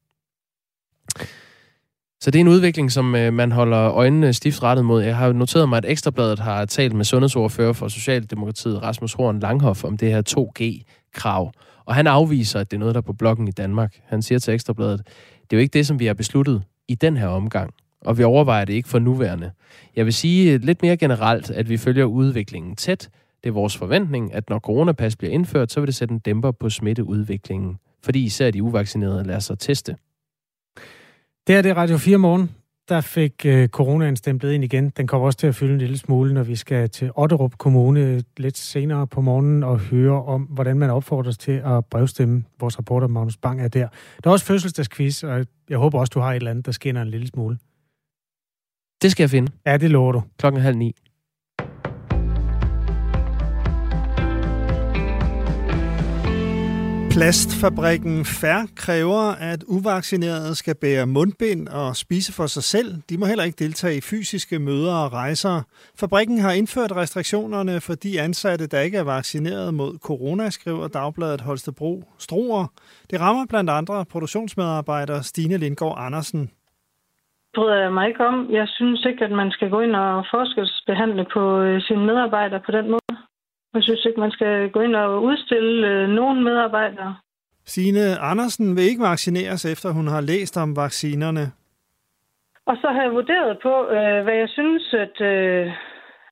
[2.21, 5.03] Så det er en udvikling, som øh, man holder øjnene stift rettet mod.
[5.03, 9.83] Jeg har noteret mig, at Ekstrabladet har talt med sundhedsordfører for Socialdemokratiet, Rasmus Horn Langhoff,
[9.83, 11.51] om det her 2G-krav.
[11.85, 13.99] Og han afviser, at det er noget, der er på bloggen i Danmark.
[14.05, 15.01] Han siger til Ekstrabladet,
[15.41, 17.73] det er jo ikke det, som vi har besluttet i den her omgang.
[18.01, 19.51] Og vi overvejer det ikke for nuværende.
[19.95, 23.09] Jeg vil sige øh, lidt mere generelt, at vi følger udviklingen tæt.
[23.43, 26.51] Det er vores forventning, at når coronapas bliver indført, så vil det sætte en dæmper
[26.51, 27.77] på smitteudviklingen.
[28.03, 29.95] Fordi især de uvaccinerede lader sig teste.
[31.49, 32.51] Det her det er Radio 4 morgen.
[32.89, 34.89] Der fik øh, coronaen stemplet ind igen.
[34.89, 38.23] Den kommer også til at fylde en lille smule, når vi skal til Otterup Kommune
[38.37, 42.43] lidt senere på morgenen og høre om, hvordan man opfordres til at brevstemme.
[42.59, 43.87] Vores reporter Magnus Bang er der.
[44.23, 47.01] Der er også fødselsdagsquiz, og jeg håber også, du har et eller andet, der skinner
[47.01, 47.57] en lille smule.
[49.01, 50.21] Det skal jeg finde Ja, det lover du.
[50.37, 50.95] klokken halv ni.
[57.15, 62.89] Plastfabrikken Fær kræver, at uvaccinerede skal bære mundbind og spise for sig selv.
[63.09, 65.55] De må heller ikke deltage i fysiske møder og rejser.
[65.99, 71.41] Fabrikken har indført restriktionerne for de ansatte, der ikke er vaccineret mod corona, skriver Dagbladet
[71.41, 72.65] Holstebro Struer.
[73.11, 76.51] Det rammer blandt andre produktionsmedarbejder Stine Lindgaard Andersen.
[77.55, 78.47] bryder jeg mig ikke om.
[78.51, 82.71] Jeg synes ikke, at man skal gå ind og forskelsbehandle på øh, sine medarbejdere på
[82.71, 83.28] den måde.
[83.73, 87.15] Jeg synes ikke, man skal gå ind og udstille øh, nogen medarbejdere.
[87.65, 91.45] Stine Andersen vil ikke vaccineres, efter hun har læst om vaccinerne.
[92.65, 95.67] Og så har jeg vurderet på, øh, hvad jeg synes, at, øh,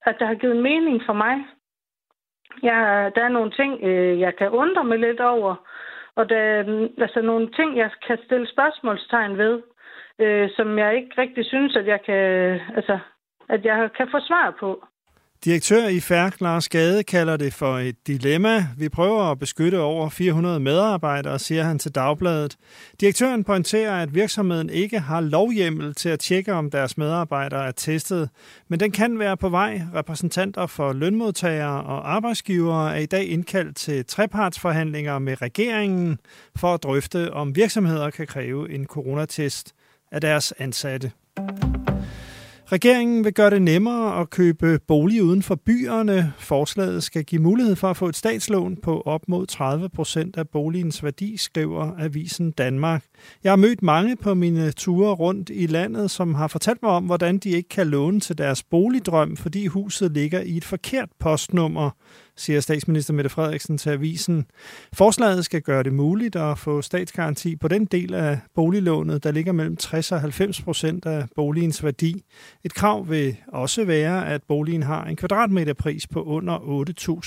[0.05, 1.35] at der har givet mening for mig.
[2.63, 5.55] Jeg, der er nogle ting, øh, jeg kan undre mig lidt over,
[6.15, 9.61] og der er altså, nogle ting, jeg kan stille spørgsmålstegn ved,
[10.19, 12.23] øh, som jeg ikke rigtig synes, at jeg kan,
[12.75, 12.99] altså,
[13.49, 14.69] at jeg kan få svar på.
[15.45, 18.67] Direktør i Færk, Lars Gade, kalder det for et dilemma.
[18.77, 22.57] Vi prøver at beskytte over 400 medarbejdere, siger han til Dagbladet.
[23.01, 28.29] Direktøren pointerer, at virksomheden ikke har lovhjemmel til at tjekke, om deres medarbejdere er testet,
[28.67, 29.81] men den kan være på vej.
[29.95, 36.19] Repræsentanter for lønmodtagere og arbejdsgivere er i dag indkaldt til trepartsforhandlinger med regeringen
[36.55, 39.73] for at drøfte, om virksomheder kan kræve en coronatest
[40.11, 41.11] af deres ansatte.
[42.71, 46.33] Regeringen vil gøre det nemmere at købe bolig uden for byerne.
[46.37, 50.49] Forslaget skal give mulighed for at få et statslån på op mod 30 procent af
[50.49, 53.03] boligens værdi, skriver Avisen Danmark.
[53.43, 57.03] Jeg har mødt mange på mine ture rundt i landet, som har fortalt mig om,
[57.03, 61.89] hvordan de ikke kan låne til deres boligdrøm, fordi huset ligger i et forkert postnummer
[62.37, 64.45] siger statsminister Mette Frederiksen til avisen.
[64.93, 69.51] Forslaget skal gøre det muligt at få statsgaranti på den del af boliglånet, der ligger
[69.51, 72.23] mellem 60 og 90 procent af boligens værdi.
[72.63, 76.57] Et krav vil også være, at boligen har en kvadratmeterpris på under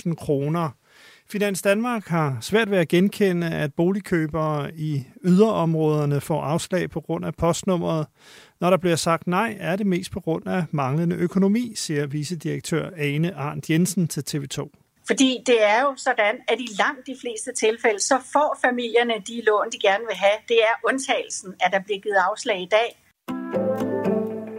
[0.07, 0.71] 8.000 kroner.
[1.31, 7.25] Finans Danmark har svært ved at genkende, at boligkøbere i yderområderne får afslag på grund
[7.25, 8.07] af postnummeret.
[8.61, 12.91] Når der bliver sagt nej, er det mest på grund af manglende økonomi, siger vicedirektør
[12.97, 14.80] Ane Arndt Jensen til TV2.
[15.11, 19.43] Fordi det er jo sådan, at i langt de fleste tilfælde, så får familierne de
[19.47, 20.39] lån, de gerne vil have.
[20.49, 22.91] Det er undtagelsen, at der bliver givet afslag i dag.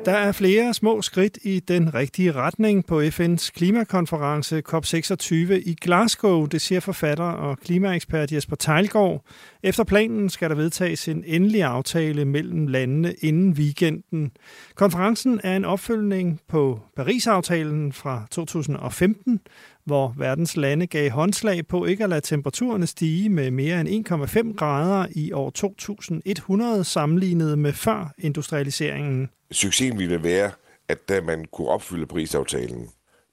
[0.05, 6.45] Der er flere små skridt i den rigtige retning på FN's klimakonference COP26 i Glasgow,
[6.45, 9.25] det siger forfatter og klimaekspert Jesper Tejlgaard.
[9.63, 14.31] Efter planen skal der vedtages en endelig aftale mellem landene inden weekenden.
[14.75, 19.39] Konferencen er en opfølgning på Paris-aftalen fra 2015,
[19.85, 24.55] hvor verdens lande gav håndslag på ikke at lade temperaturerne stige med mere end 1,5
[24.55, 29.29] grader i år 2100 sammenlignet med før industrialiseringen.
[29.51, 30.51] Succesen ville være,
[30.87, 32.87] at da man kunne opfylde prisaftalen,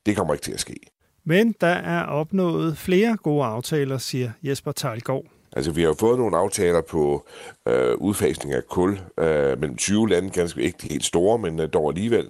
[0.06, 0.76] det kommer ikke til at ske.
[1.24, 5.24] Men der er opnået flere gode aftaler, siger Jesper Tejlgaard.
[5.52, 7.26] Altså, vi har jo fået nogle aftaler på
[7.68, 11.88] øh, udfasning af kul øh, mellem 20 lande, ganske ikke helt store, men øh, dog
[11.88, 12.28] alligevel.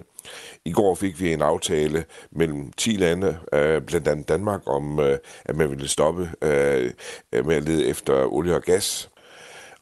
[0.65, 5.17] I går fik vi en aftale mellem 10 lande, øh, blandt andet Danmark, om øh,
[5.45, 6.91] at man ville stoppe øh,
[7.33, 9.09] øh, med at lede efter olie og gas.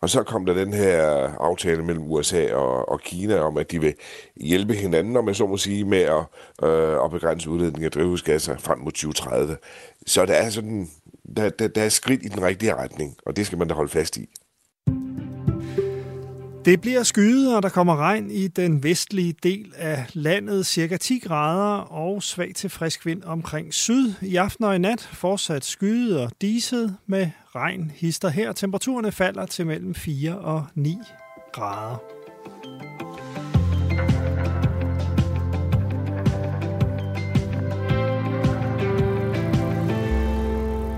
[0.02, 1.02] Og så kom der den her
[1.40, 3.94] aftale mellem USA og, og Kina om, at de vil
[4.36, 6.24] hjælpe hinanden, om man så må sige, med at,
[6.70, 9.58] øh, at begrænse udledningen af drivhusgasser frem mod 2030.
[10.06, 10.90] Så der er sådan,
[11.36, 13.90] der, der, der er skridt i den rigtige retning, og det skal man da holde
[13.90, 14.30] fast i.
[16.68, 21.20] Det bliver skyet, og der kommer regn i den vestlige del af landet, cirka 10
[21.20, 24.14] grader og svag til frisk vind omkring syd.
[24.22, 28.52] I aften og i nat fortsat skyet og diset med regn hister her.
[28.52, 30.98] Temperaturerne falder til mellem 4 og 9
[31.54, 32.17] grader.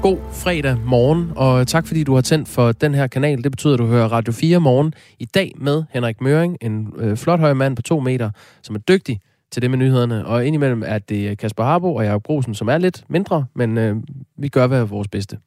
[0.01, 3.43] God fredag morgen, og tak fordi du har tændt for den her kanal.
[3.43, 7.17] Det betyder, at du hører Radio 4 morgen i dag med Henrik Møring, en øh,
[7.17, 8.29] flot høj mand på to meter,
[8.61, 9.19] som er dygtig
[9.51, 10.25] til det med nyhederne.
[10.25, 13.95] Og indimellem er det Kasper Harbo og Jacob Grosen, som er lidt mindre, men øh,
[14.37, 15.37] vi gør hvad vores bedste.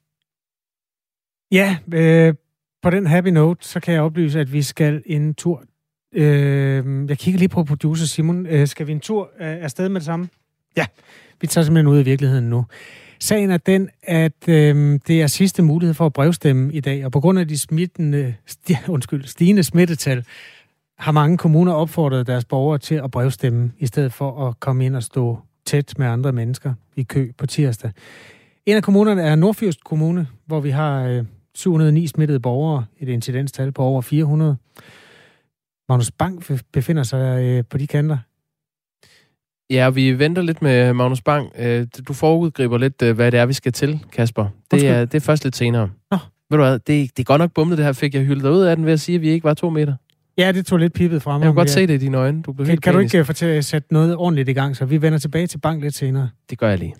[1.53, 2.35] Ja, øh,
[2.83, 5.63] på den happy note, så kan jeg oplyse, at vi skal en tur.
[6.15, 8.47] Øh, jeg kigger lige på producer Simon.
[8.47, 10.29] Øh, skal vi en tur øh, afsted med det samme?
[10.77, 10.87] Ja,
[11.41, 12.65] vi tager simpelthen ud i virkeligheden nu.
[13.23, 17.13] Sagen er den, at øh, det er sidste mulighed for at brevstemme i dag, og
[17.13, 20.25] på grund af de smittende, sti, undskyld, stigende smittetal,
[20.99, 24.97] har mange kommuner opfordret deres borgere til at brevstemme, i stedet for at komme ind
[24.97, 27.91] og stå tæt med andre mennesker i kø på tirsdag.
[28.67, 33.73] En af kommunerne er Nordfyrst Kommune, hvor vi har øh, 709 smittede borgere, et incidenstal
[33.73, 34.57] på over 400.
[35.89, 38.19] Magnus Bank befinder sig øh, på de kanter.
[39.71, 41.49] Ja, vi venter lidt med Magnus Bang.
[41.59, 44.47] Øh, Du forudgriber lidt, øh, hvad det er, vi skal til, Kasper.
[44.71, 45.91] Det er, det er først lidt senere.
[46.11, 46.19] Nå.
[46.51, 48.63] Ved du hvad, det, det er godt nok bumlet, det her fik jeg hyldet ud
[48.63, 49.95] af den ved at sige, at vi ikke var to meter.
[50.39, 51.45] Ja, det tog lidt pipet fra mig.
[51.45, 52.43] Jeg kan godt se det i dine øjne.
[52.43, 54.77] Du blev Kan, helt kan du ikke uh, fortælle at sætte noget ordentligt i gang,
[54.77, 56.29] så vi vender tilbage til bank lidt senere?
[56.51, 56.95] Det gør jeg lige.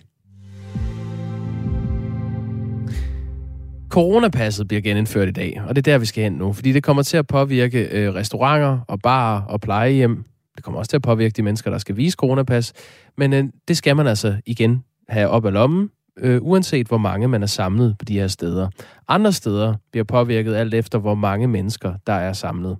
[3.89, 6.53] Coronapasset bliver genindført i dag, og det er der, vi skal hen nu.
[6.53, 10.23] Fordi det kommer til at påvirke øh, restauranter og barer og plejehjem.
[10.55, 12.73] Det kommer også til at påvirke de mennesker, der skal vise coronapas.
[13.17, 17.27] Men øh, det skal man altså igen have op ad lommen, øh, uanset hvor mange
[17.27, 18.69] man er samlet på de her steder.
[19.07, 22.77] Andre steder bliver påvirket alt efter, hvor mange mennesker, der er samlet.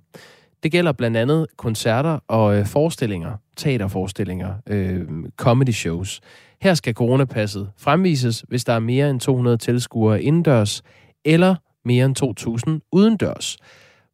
[0.62, 5.02] Det gælder blandt andet koncerter og øh, forestillinger, teaterforestillinger, øh,
[5.36, 6.20] comedy shows.
[6.62, 10.82] Her skal coronapasset fremvises, hvis der er mere end 200 tilskuere indendørs,
[11.24, 13.56] eller mere end 2.000 udendørs.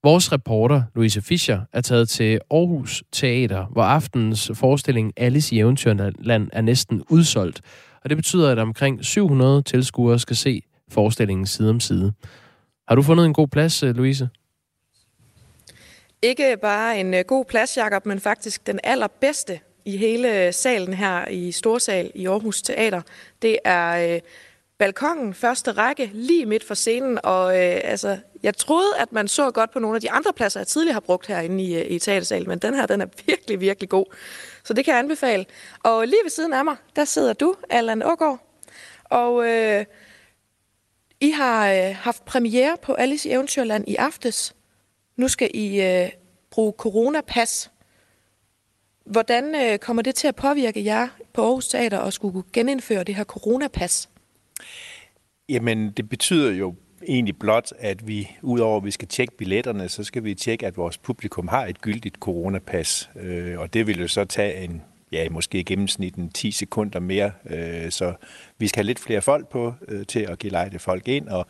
[0.03, 6.49] Vores reporter, Louise Fischer, er taget til Aarhus Teater, hvor aftenens forestilling Alice i Eventyrland
[6.53, 7.61] er næsten udsolgt.
[8.05, 12.13] Og det betyder, at omkring 700 tilskuere skal se forestillingen side om side.
[12.89, 14.29] Har du fundet en god plads, øh, Louise?
[16.23, 21.29] Ikke bare en øh, god plads, Jacob, men faktisk den allerbedste i hele salen her
[21.29, 23.03] i Storsal i Aarhus Teater.
[23.43, 24.21] Det er øh,
[24.81, 29.51] balkongen, første række, lige midt for scenen, og øh, altså, jeg troede, at man så
[29.51, 31.99] godt på nogle af de andre pladser, jeg tidligere har brugt herinde i, øh, i
[31.99, 34.07] teatersalen, men den her, den er virkelig, virkelig god.
[34.65, 35.47] Så det kan jeg anbefale.
[35.83, 38.39] Og lige ved siden af mig, der sidder du, Allan Ågaard,
[39.05, 39.85] og øh,
[41.21, 44.55] I har øh, haft premiere på Alice i Eventyrland i aftes.
[45.17, 46.11] Nu skal I øh,
[46.51, 47.71] bruge coronapas.
[49.05, 53.15] Hvordan øh, kommer det til at påvirke jer på Aarhus Teater at skulle genindføre det
[53.15, 54.09] her coronapas?
[55.49, 56.75] Jamen, det betyder jo
[57.09, 60.77] egentlig blot, at vi, udover at vi skal tjekke billetterne, så skal vi tjekke, at
[60.77, 63.11] vores publikum har et gyldigt coronapas.
[63.17, 67.01] Øh, og det vil jo så tage en, ja, måske i gennemsnit en 10 sekunder
[67.01, 67.33] mere.
[67.51, 68.15] Øh, så
[68.59, 71.47] vi skal have lidt flere folk på øh, til at give lejde folk ind, og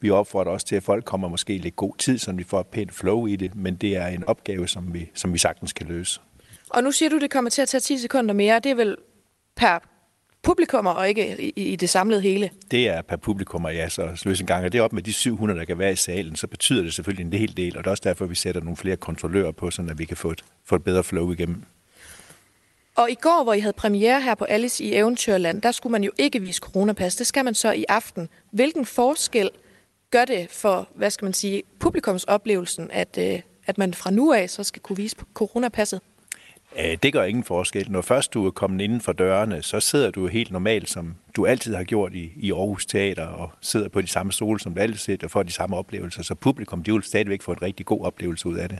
[0.00, 2.66] vi opfordrer også til, at folk kommer måske lidt god tid, så vi får et
[2.66, 5.86] pænt flow i det, men det er en opgave, som vi, som vi sagtens kan
[5.86, 6.20] løse.
[6.70, 8.58] Og nu siger du, at det kommer til at tage 10 sekunder mere.
[8.58, 8.96] Det er vel
[9.56, 9.91] per
[10.42, 12.50] publikummer og ikke i, i det samlede hele?
[12.70, 14.64] Det er per publikum, og ja, så løs en gang.
[14.64, 16.94] Og det er op med de 700, der kan være i salen, så betyder det
[16.94, 19.70] selvfølgelig en hel del, og det er også derfor, vi sætter nogle flere kontrollører på,
[19.70, 21.62] så vi kan få et, få et bedre flow igennem.
[22.96, 26.04] Og i går, hvor I havde premiere her på Alice i Eventyrland, der skulle man
[26.04, 27.16] jo ikke vise coronapas.
[27.16, 28.28] Det skal man så i aften.
[28.50, 29.50] Hvilken forskel
[30.10, 34.50] gør det for, hvad skal man sige, publikumsoplevelsen, at, øh, at man fra nu af
[34.50, 36.00] så skal kunne vise coronapasset?
[36.78, 37.90] Øh, det gør ingen forskel.
[37.90, 41.46] Når først du er kommet inden for dørene, så sidder du helt normalt, som du
[41.46, 44.80] altid har gjort i, i Aarhus Teater, og sidder på de samme stole, som du
[44.80, 46.22] altid sidder, og får de samme oplevelser.
[46.22, 48.78] Så publikum, de vil stadigvæk få en rigtig god oplevelse ud af det.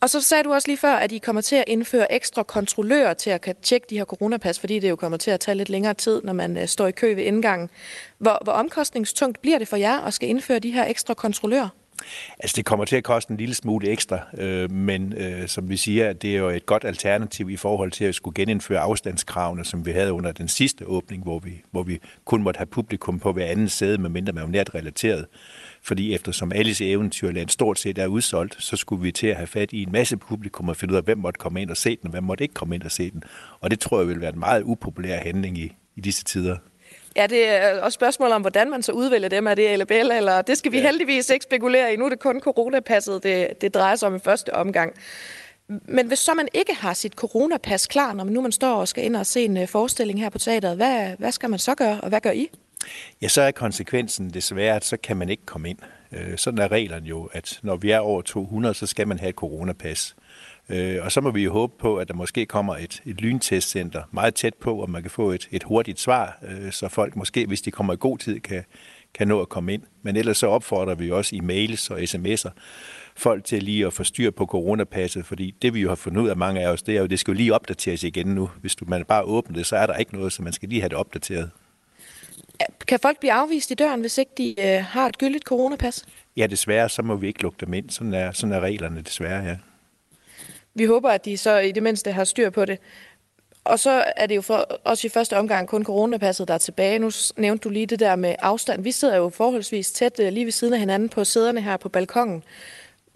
[0.00, 3.14] Og så sagde du også lige før, at I kommer til at indføre ekstra kontrollører
[3.14, 5.68] til at kan tjekke de her coronapas, fordi det jo kommer til at tage lidt
[5.68, 7.70] længere tid, når man øh, står i kø ved indgangen.
[8.18, 11.68] Hvor, hvor omkostningstungt bliver det for jer at skal indføre de her ekstra kontrollører?
[12.38, 15.76] Altså, det kommer til at koste en lille smule ekstra, øh, men øh, som vi
[15.76, 19.86] siger, det er jo et godt alternativ i forhold til at skulle genindføre afstandskravene, som
[19.86, 23.32] vi havde under den sidste åbning, hvor vi, hvor vi kun måtte have publikum på
[23.32, 25.26] hver anden sæde, medmindre man var nært relateret.
[25.82, 29.46] Fordi eftersom Alice i Eventyrland stort set er udsolgt, så skulle vi til at have
[29.46, 31.90] fat i en masse publikum og finde ud af, hvem måtte komme ind og se
[31.90, 33.22] den, og hvem måtte ikke komme ind og se den.
[33.60, 36.56] Og det tror jeg vil være en meget upopulær handling i, i disse tider.
[37.18, 39.46] Ja, det er også spørgsmål om, hvordan man så udvælger dem.
[39.46, 40.82] Er det LBL, eller det skal vi ja.
[40.82, 41.96] heldigvis ikke spekulere i.
[41.96, 44.92] Nu er det kun coronapasset, det, det drejer sig om i første omgang.
[45.68, 48.88] Men hvis så man ikke har sit coronapas klar, når man nu man står og
[48.88, 51.74] skal ind og se en øh, forestilling her på teateret, hvad, hvad skal man så
[51.74, 52.50] gøre, og hvad gør I?
[53.22, 55.78] Ja, så er konsekvensen desværre, at så kan man ikke komme ind.
[56.12, 59.28] Øh, Sådan er reglerne jo, at når vi er over 200, så skal man have
[59.28, 60.16] et coronapas.
[60.18, 60.27] Øh,
[61.02, 64.34] Og så må vi jo håbe på, at der måske kommer et, et lyntestcenter meget
[64.34, 67.60] tæt på, og man kan få et, et hurtigt svar, øh, så folk måske, hvis
[67.60, 68.64] de kommer i god tid, kan,
[69.14, 69.82] kan nå at komme ind.
[70.02, 72.50] Men ellers så opfordrer vi også i mails og sms'er
[73.16, 76.28] folk til lige at få styr på coronapasset, fordi det vi jo har fundet ud
[76.28, 78.50] af mange af os, det er jo, det skal jo lige opdateres igen nu.
[78.60, 80.80] Hvis du, man bare åbner det, så er der ikke noget, så man skal lige
[80.80, 81.50] have det opdateret.
[82.88, 86.06] Kan folk blive afvist i døren, hvis ikke de øh, har et gyldigt coronapas?
[86.36, 87.90] Ja, desværre, så må vi ikke lukke dem ind.
[87.90, 89.56] Sådan er, sådan er reglerne desværre, ja.
[90.78, 92.78] Vi håber, at de så i det mindste har styr på det.
[93.64, 96.98] Og så er det jo for os i første omgang kun coronapasset, der er tilbage.
[96.98, 98.82] Nu nævnte du lige det der med afstand.
[98.82, 101.88] Vi sidder jo forholdsvis tæt øh, lige ved siden af hinanden på sæderne her på
[101.88, 102.42] balkongen.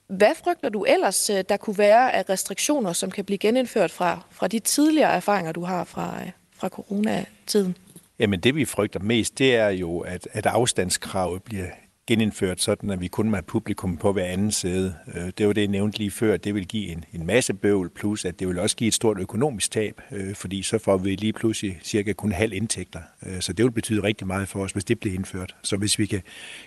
[0.07, 4.21] Hvad frygter du ellers, øh, der kunne være af restriktioner, som kan blive genindført fra,
[4.31, 7.77] fra de tidligere erfaringer, du har fra, øh, fra coronatiden?
[8.19, 11.67] Jamen det vi frygter mest, det er jo, at, at afstandskravet bliver
[12.07, 14.95] genindført, sådan at vi kun må have publikum på hver anden side.
[15.15, 16.37] Øh, det var det, jeg nævnte lige før.
[16.37, 19.19] Det vil give en, en masse bøvl, plus at det vil også give et stort
[19.21, 23.01] økonomisk tab, øh, fordi så får vi lige pludselig cirka kun halv indtægter.
[23.27, 25.57] Øh, så det vil betyde rigtig meget for os, hvis det bliver indført.
[25.63, 26.23] Så hvis vi kan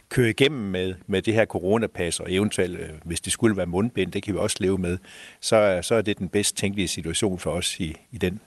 [0.10, 4.24] køre igennem med, med det her coronapas, og eventuelt, hvis det skulle være mundbind, det
[4.24, 4.98] kan vi også leve med,
[5.42, 8.40] så, så er det den bedst tænkelige situation for os i, i den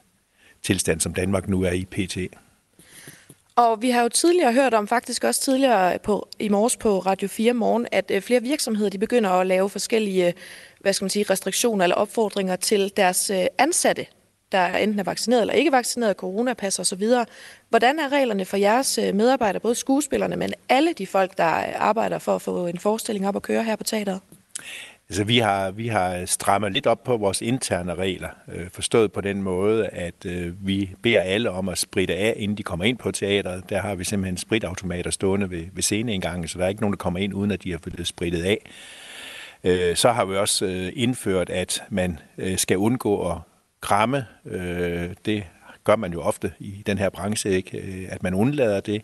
[0.62, 2.18] tilstand, som Danmark nu er i pt.
[3.58, 7.28] Og vi har jo tidligere hørt om, faktisk også tidligere på, i morges på Radio
[7.28, 10.32] 4 Morgen, at øh, flere virksomheder de begynder at lave forskellige øh,
[10.80, 14.06] hvad skal man sige, restriktioner eller opfordringer til deres øh, ansatte,
[14.52, 17.02] der enten er vaccineret eller ikke vaccineret, coronapas osv.
[17.68, 21.44] Hvordan er reglerne for jeres medarbejdere, både skuespillerne, men alle de folk, der
[21.76, 24.20] arbejder for at få en forestilling op at køre her på teateret?
[25.10, 29.20] Altså, vi har, vi har strammet lidt op på vores interne regler, øh, forstået på
[29.20, 32.98] den måde, at øh, vi beder alle om at spritte af, inden de kommer ind
[32.98, 33.70] på teateret.
[33.70, 36.96] Der har vi simpelthen spritautomater stående ved, ved sceneindgangen, så der er ikke nogen, der
[36.96, 38.58] kommer ind, uden at de har fået sprittet af.
[39.64, 43.38] Øh, så har vi også øh, indført, at man øh, skal undgå at
[43.80, 44.26] kramme.
[44.46, 45.44] Øh, det
[45.84, 47.78] gør man jo ofte i den her branche, ikke?
[47.78, 49.02] Øh, at man undlader det.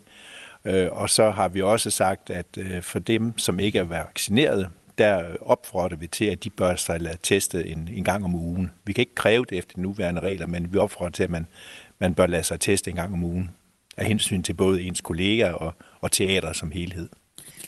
[0.64, 4.68] Øh, og så har vi også sagt, at øh, for dem, som ikke er vaccineret,
[4.98, 8.70] der opfordrer vi til, at de bør sig lade teste en, en gang om ugen.
[8.84, 11.46] Vi kan ikke kræve det efter de nuværende regler, men vi opfordrer til, at man,
[11.98, 13.50] man bør lade sig teste en gang om ugen
[13.96, 17.08] af hensyn til både ens kollegaer og, og teateret som helhed.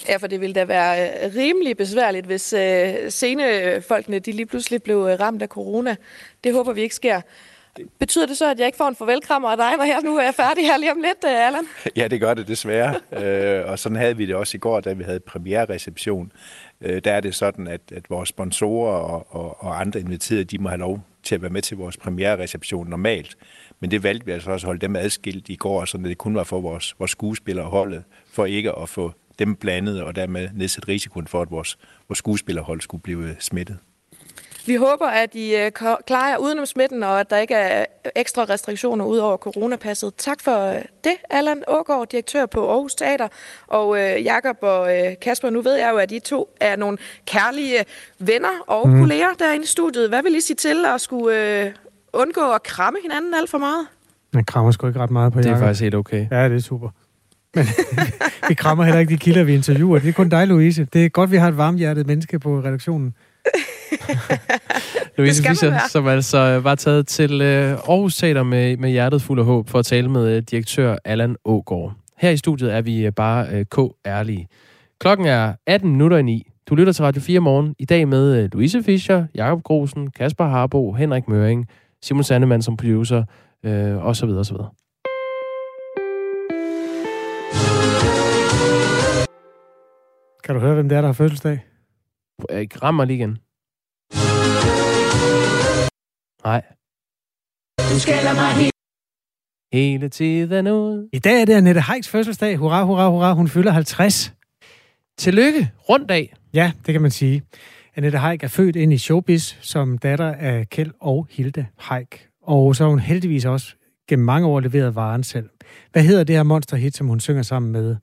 [0.08, 4.82] Ja, for det ville da være øh, rimelig besværligt, hvis øh, scenefolkene de lige pludselig
[4.82, 5.96] blev øh, ramt af corona.
[6.44, 7.20] Det håber vi ikke sker.
[7.98, 10.32] Betyder det så, at jeg ikke får en farvelkrammer af dig, når jeg nu er
[10.32, 11.64] færdig her lige om lidt, øh, Allan?
[11.96, 12.94] Ja, det gør det desværre.
[13.12, 16.32] øh, og sådan havde vi det også i går, da vi havde premiere-reception.
[16.80, 20.58] Øh, der er det sådan, at, at vores sponsorer og, og, og andre inviterede, de
[20.58, 23.36] må have lov til at være med til vores premiere-reception normalt.
[23.80, 26.34] Men det valgte vi altså også at holde dem adskilt i går, så det kun
[26.34, 30.88] var for vores, vores skuespillere holdet, for ikke at få dem blandet, og dermed nedsætte
[30.88, 33.78] risikoen for, at vores, vores skuespillerhold skulle blive øh, smittet.
[34.66, 35.70] Vi håber, at I øh,
[36.06, 37.84] klarer jer udenom smitten, og at der ikke er
[38.16, 40.12] ekstra restriktioner ud over coronapasset.
[40.18, 43.28] Tak for øh, det, Allan Ågaard, direktør på Aarhus Teater,
[43.66, 45.50] og øh, Jakob og øh, Kasper.
[45.50, 47.84] Nu ved jeg jo, at I to er nogle kærlige
[48.18, 48.98] venner og mm.
[48.98, 50.08] kolleger derinde i studiet.
[50.08, 51.70] Hvad vil I sige til at skulle øh,
[52.12, 53.86] undgå at kramme hinanden alt for meget?
[54.32, 56.26] Man krammer sgu ikke ret meget på Det er faktisk helt okay.
[56.30, 56.88] Ja, det er super.
[57.54, 57.66] Men
[58.48, 59.98] vi krammer heller ikke de kilder, vi interviewer.
[59.98, 60.84] Det er kun dig, Louise.
[60.92, 63.14] Det er godt, vi har et varmhjertet menneske på redaktionen.
[65.18, 69.38] Louise Fischer, som altså øh, var taget til øh, Aarhus Teater med, med hjertet fuld
[69.38, 71.92] af håb for at tale med øh, direktør Allan Ågaard.
[72.18, 74.48] Her i studiet er vi bare øh, k-ærlige.
[75.00, 76.50] Klokken er 18 minutter i 9.
[76.68, 77.74] Du lytter til Radio 4 morgen.
[77.78, 81.66] I dag med øh, Louise Fischer, Jakob Grosen, Kasper Harbo, Henrik Møring,
[82.02, 83.24] Simon Sandemann som producer,
[83.64, 84.70] øh, og så videre, og så videre.
[90.44, 91.60] Kan du høre, hvem det er, der har fødselsdag?
[92.82, 93.38] Ram mig lige igen.
[96.46, 96.62] Nej.
[97.78, 98.72] Du skælder mig helt.
[99.72, 101.08] Hele tiden ud.
[101.12, 102.56] I dag er det Annette Heiks fødselsdag.
[102.56, 103.32] Hurra, hurra, hurra.
[103.32, 104.34] Hun fylder 50.
[105.18, 105.72] Tillykke.
[105.88, 106.34] Runddag.
[106.54, 107.42] Ja, det kan man sige.
[107.96, 112.28] Annette Haik er født ind i showbiz som datter af Kjeld og Hilde Haik.
[112.42, 113.74] Og så har hun heldigvis også
[114.08, 115.50] gennem mange år leveret varen selv.
[115.92, 117.96] Hvad hedder det her monsterhit, som hun synger sammen med?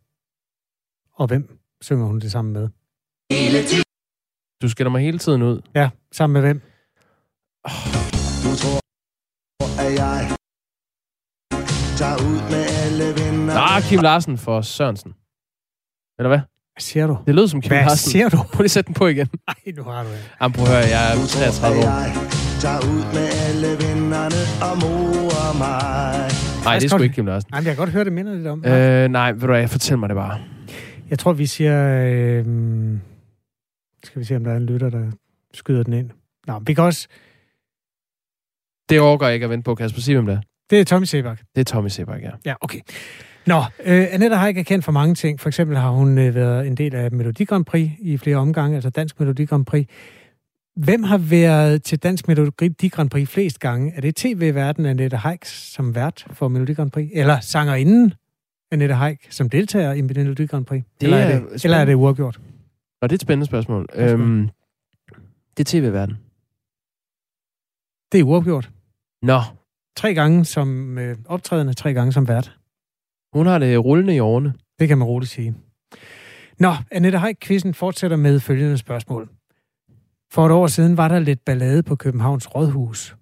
[1.14, 2.70] Og hvem synger hun det sammen med?
[4.62, 5.62] Du skælder mig hele tiden ud.
[5.76, 6.62] Ja, sammen med hvem?
[8.44, 8.80] Du tror,
[9.86, 10.36] at jeg
[12.00, 13.54] tager ud med alle venner.
[13.58, 15.12] Ah, Kim Larsen for Sørensen.
[16.20, 16.38] Eller hvad?
[16.74, 17.18] Hvad siger du?
[17.28, 18.12] Det lød som Kim Hvad Larsen.
[18.12, 18.38] siger du?
[18.38, 19.28] Prøv lige at sætte den på igen.
[19.48, 20.32] Nej, nu har du det.
[20.42, 21.84] Jamen, prøv at høre, jeg er 33 år.
[21.84, 22.14] Jeg
[22.62, 26.32] tager ud med alle vennerne og morer mig.
[26.64, 27.48] Nej, det er sgu ikke Kim Larsen.
[27.52, 28.66] Nej, men jeg kan godt høre, det minder lidt om.
[28.66, 30.40] Øh, nej, ved du hvad, fortæl mig det bare.
[31.10, 31.78] Jeg tror, vi siger...
[32.06, 32.46] Øh,
[34.04, 35.12] skal vi se, om der er en lytter, der
[35.54, 36.10] skyder den ind.
[36.48, 37.08] Nå, vi kan også...
[38.90, 40.02] Det overgår jeg ikke at vente på, Kasper.
[40.02, 40.42] Sig hvem det er.
[40.70, 41.40] Det er Tommy Sebak.
[41.56, 42.30] Det er Tommy Sebak, ja.
[42.46, 42.80] Ja, okay.
[43.46, 45.40] Nå, øh, Annette Haik er kendt for mange ting.
[45.40, 48.76] For eksempel har hun øh, været en del af Melodi Grand Prix i flere omgange,
[48.76, 49.88] altså Dansk Melodi Grand Prix.
[50.76, 53.94] Hvem har været til Dansk Melodi Grand Prix flest gange?
[53.96, 57.10] Er det tv-verden Annette Haik som vært for Melodi Grand Prix?
[57.14, 58.14] Eller sangerinden
[58.72, 60.84] Annette Haik som deltager i Melodi Grand Prix?
[61.02, 61.64] Det eller, er er det, spændende.
[61.64, 62.40] eller er det uafgjort?
[63.02, 63.88] Og det er et spændende spørgsmål.
[63.96, 64.50] Øhm,
[65.58, 66.18] det er tv-verden.
[68.14, 68.70] Det er uafgjort.
[69.22, 69.40] Nå,
[69.98, 72.58] Tre gange som øh, optrædende, tre gange som vært.
[73.34, 74.54] hun har det rullende i årene.
[74.80, 75.56] Det kan man roligt sige.
[76.60, 79.30] Nå, Annette Haik-quizzen fortsætter med følgende spørgsmål.
[80.32, 83.16] For et år siden var der lidt ballade på Københavns Rådhus.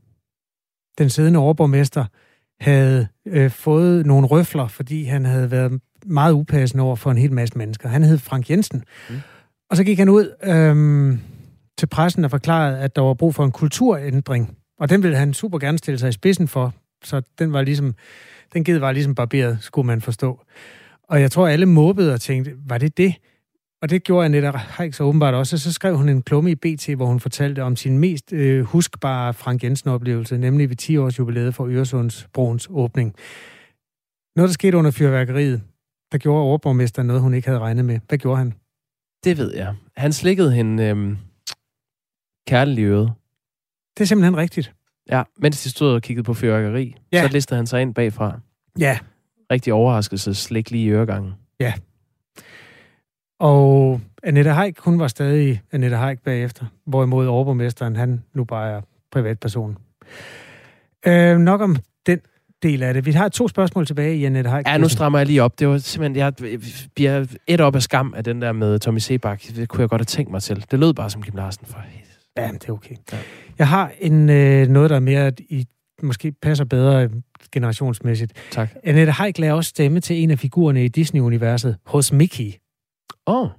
[0.98, 2.06] Den siddende overborgmester
[2.60, 7.32] havde øh, fået nogle røfler, fordi han havde været meget upassende over for en hel
[7.34, 7.90] masse mennesker.
[7.90, 8.84] Han hed Frank Jensen.
[9.10, 9.16] Mm.
[9.70, 11.20] Og så gik han ud øhm,
[11.78, 14.58] til pressen og forklarede, at der var brug for en kulturændring.
[14.82, 16.74] Og den ville han super gerne stille sig i spidsen for.
[17.04, 17.96] Så den var ligesom,
[18.54, 20.40] den ged var ligesom barberet, skulle man forstå.
[21.04, 23.16] Og jeg tror, alle måbede og tænkte, var det det?
[23.82, 25.56] Og det gjorde Annette Heik så åbenbart også.
[25.56, 28.64] Og så skrev hun en klumme i BT, hvor hun fortalte om sin mest øh,
[28.64, 33.16] huskbare Frank Jensen-oplevelse, nemlig ved 10 års jubilæet for Øresundsbroens åbning.
[34.36, 35.62] Noget, der skete under fyrværkeriet,
[36.12, 38.00] der gjorde overborgmesteren noget, hun ikke havde regnet med.
[38.08, 38.54] Hvad gjorde han?
[39.24, 39.76] Det ved jeg.
[39.98, 41.18] Han slikkede hende øh,
[42.48, 43.14] kærlig i øret.
[43.98, 44.74] Det er simpelthen rigtigt.
[45.12, 47.22] Ja, mens de stod og kiggede på fyrværkeri, Ja.
[47.22, 48.40] så listede han sig ind bagfra.
[48.80, 48.98] Ja,
[49.52, 51.34] Rigtig overraskelse, slik lige i øregangen.
[51.60, 51.74] ja.
[53.40, 58.82] Og Annette Heik, hun var stadig Annette Heik bagefter, hvorimod overborgmesteren, han nu bare er
[59.12, 59.78] privatperson.
[61.08, 61.76] Øh, nok om
[62.06, 62.20] den
[62.64, 63.06] del af det.
[63.06, 64.68] Vi har to spørgsmål tilbage i Annette Heik.
[64.68, 65.60] Ja, nu strammer jeg lige op.
[65.60, 66.34] Det var simpelthen, jeg
[66.96, 69.42] bliver et op af skam af den der med Tommy Sebak.
[69.56, 70.66] Det kunne jeg godt have tænkt mig til.
[70.72, 71.80] Det lød bare som Kim Larsen for
[72.38, 72.96] Ja, det er okay.
[73.12, 73.18] Ja.
[73.60, 75.66] Jeg har en, øh, noget, der er mere i
[76.04, 77.10] måske passer bedre øh,
[77.52, 78.34] generationsmæssigt.
[78.52, 78.70] Tak.
[78.84, 82.54] Annette Heik lagde også stemme til en af figurerne i Disney-universet hos Mickey.
[83.28, 83.42] Åh.
[83.42, 83.50] Oh.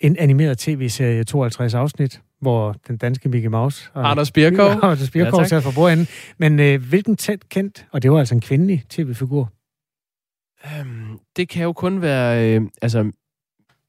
[0.00, 3.90] En animeret tv-serie, 52 afsnit, hvor den danske Mickey Mouse...
[3.94, 4.66] og- Anders Birkov.
[4.66, 6.06] Ja, Anders Birkov Ja, sad for bordenden.
[6.38, 9.50] Men øh, hvilken tæt kendt, og det var altså en kvindelig tv-figur,
[10.80, 13.10] Øhm, det kan jo kun være, øh, altså,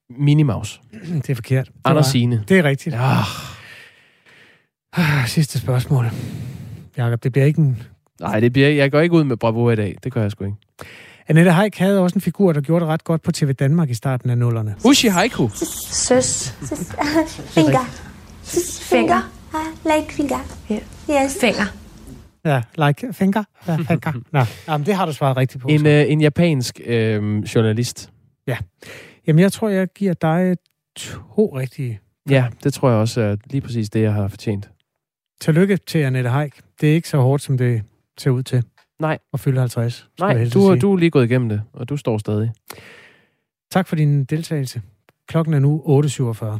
[0.09, 0.79] Minnie Mouse.
[1.21, 1.65] det er forkert.
[1.67, 2.43] Det Anders Signe.
[2.47, 2.95] Det er rigtigt.
[2.95, 2.99] Ja.
[4.97, 6.05] Ah, Sidste spørgsmål.
[6.97, 7.83] Jakob, det bliver ikke en...
[8.19, 9.95] Nej, det bliver, jeg går ikke ud med bravo i dag.
[10.03, 10.57] Det gør jeg sgu ikke.
[11.27, 13.93] Annette Heik havde også en figur, der gjorde det ret godt på TV Danmark i
[13.93, 14.75] starten af nullerne.
[14.85, 15.49] Ushi Haiku.
[15.53, 16.51] Søs.
[17.53, 17.85] Finger.
[18.89, 19.31] Finger.
[19.85, 20.39] Like finger.
[20.71, 21.37] Yes.
[21.41, 21.65] Finger.
[22.45, 23.43] Ja, like finger.
[23.67, 24.13] Ja, finger.
[24.31, 25.67] Nå, jamen, det har du svaret rigtigt på.
[25.67, 28.09] En, øh, en japansk øh, journalist.
[28.47, 28.57] Ja.
[29.27, 30.57] Jamen, jeg tror, jeg giver dig
[30.95, 31.99] to rigtige.
[32.29, 34.69] Ja, det tror jeg også er lige præcis det, jeg har fortjent.
[35.41, 36.53] Tillykke til Annette Heik.
[36.81, 37.83] Det er ikke så hårdt, som det
[38.17, 38.63] ser ud til.
[38.99, 39.17] Nej.
[39.33, 39.93] At fylde 50.
[39.95, 40.79] skulle jeg Nej, du, sige.
[40.79, 42.51] du er lige gået igennem det, og du står stadig.
[43.71, 44.81] Tak for din deltagelse.
[45.27, 46.59] Klokken er nu 8.47.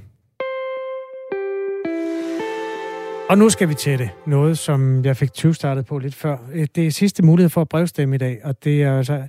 [3.30, 4.10] Og nu skal vi til det.
[4.28, 6.38] Noget, som jeg fik 20 startet på lidt før.
[6.54, 9.28] Øh, Det er sidste mulighed for at brevstemme i dag, og det er altså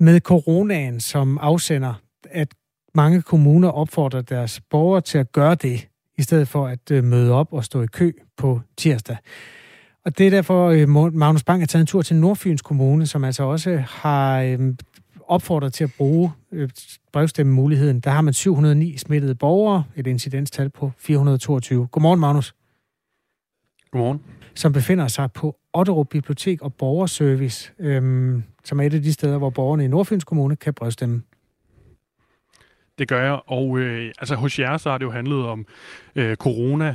[0.00, 1.94] med coronaen som afsender,
[2.30, 2.48] at
[2.94, 5.88] mange kommuner opfordrer deres borgere til at gøre det,
[6.20, 9.16] i stedet for at øh, møde op og stå i kø på tirsdag.
[10.04, 13.24] Og det er derfor, øh, Magnus Bang har taget en tur til Nordfyns Kommune, som
[13.24, 14.74] altså også har øh,
[15.28, 16.68] opfordret til at bruge øh,
[17.12, 18.00] brevstemmemuligheden.
[18.00, 21.86] Der har man 709 smittede borgere, et incidenstal på 422.
[21.86, 22.54] Godmorgen, Magnus.
[23.90, 24.20] Godmorgen.
[24.54, 29.38] Som befinder sig på Otterup Bibliotek og Borgerservice, øhm, som er et af de steder,
[29.38, 31.22] hvor borgerne i Nordfyns Kommune kan brevstemme.
[33.00, 35.66] Det gør jeg, og øh, altså hos jer så har det jo handlet om
[36.16, 36.94] øh, corona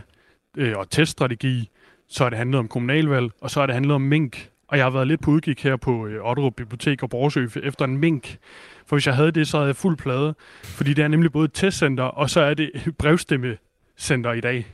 [0.57, 1.69] øh, og teststrategi,
[2.07, 4.49] så har det handlet om kommunalvalg, og så har det handlet om mink.
[4.67, 7.85] Og jeg har været lidt på udkig her på øh, Otterup Bibliotek og Borgsø efter
[7.85, 8.37] en mink.
[8.85, 10.35] For hvis jeg havde det, så havde jeg fuld plade.
[10.63, 14.65] Fordi det er nemlig både et testcenter, og så er det brevstemmecenter i dag.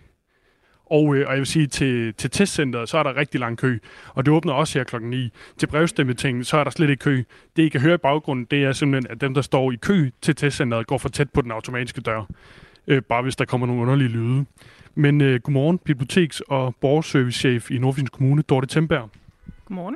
[0.92, 3.78] Og, øh, og jeg vil sige, til, til testcenteret, så er der rigtig lang kø.
[4.08, 5.32] Og det åbner også her klokken 9.
[5.58, 7.24] Til brevstemmetingen, så er der slet ikke kø.
[7.56, 10.10] Det, I kan høre i baggrunden, det er simpelthen, at dem, der står i kø
[10.22, 12.26] til testcenteret, går for tæt på den automatiske dør.
[12.88, 14.46] Øh, bare hvis der kommer nogle underlige lyde.
[14.96, 19.10] Men øh, godmorgen, biblioteks- og borgerservicechef i Nordfyns Kommune, Dorte Temberg.
[19.66, 19.96] Godmorgen.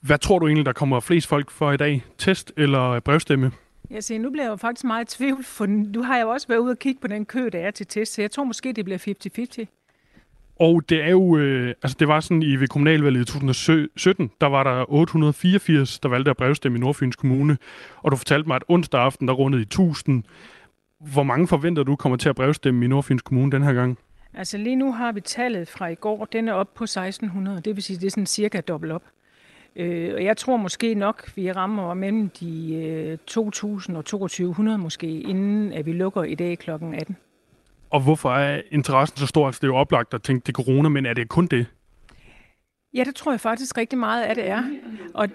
[0.00, 2.04] Hvad tror du egentlig, der kommer flest folk for i dag?
[2.18, 3.52] Test eller brevstemme?
[3.90, 6.30] Jeg siger, nu bliver jeg jo faktisk meget i tvivl, for nu har jeg jo
[6.30, 8.44] også været ude og kigge på den kø, der er til test, så jeg tror
[8.44, 8.98] måske, det bliver
[9.68, 9.76] 50-50.
[10.60, 14.46] Og det er jo, øh, altså det var sådan i ved kommunalvalget i 2017, der
[14.46, 17.58] var der 884, der valgte at brevstemme i Nordfyns Kommune.
[17.96, 20.22] Og du fortalte mig, at onsdag aften, der rundede i 1000.
[21.00, 23.98] Hvor mange forventer du kommer til at brevstemme i Nordfyns Kommune den her gang?
[24.34, 27.76] Altså lige nu har vi tallet fra i går, den er op på 1600, det
[27.76, 29.02] vil sige, det er sådan cirka dobbelt op.
[29.76, 35.06] Øh, og jeg tror måske nok, vi rammer mellem de øh, 2000 og 2200 måske,
[35.06, 36.70] inden at vi lukker i dag kl.
[36.70, 37.16] 18.
[37.90, 39.46] Og hvorfor er interessen så stor?
[39.46, 41.66] Altså, det er jo oplagt at tænke, det er corona, men er det kun det?
[42.94, 44.64] Ja, det tror jeg faktisk rigtig meget, at det er.
[45.14, 45.28] Og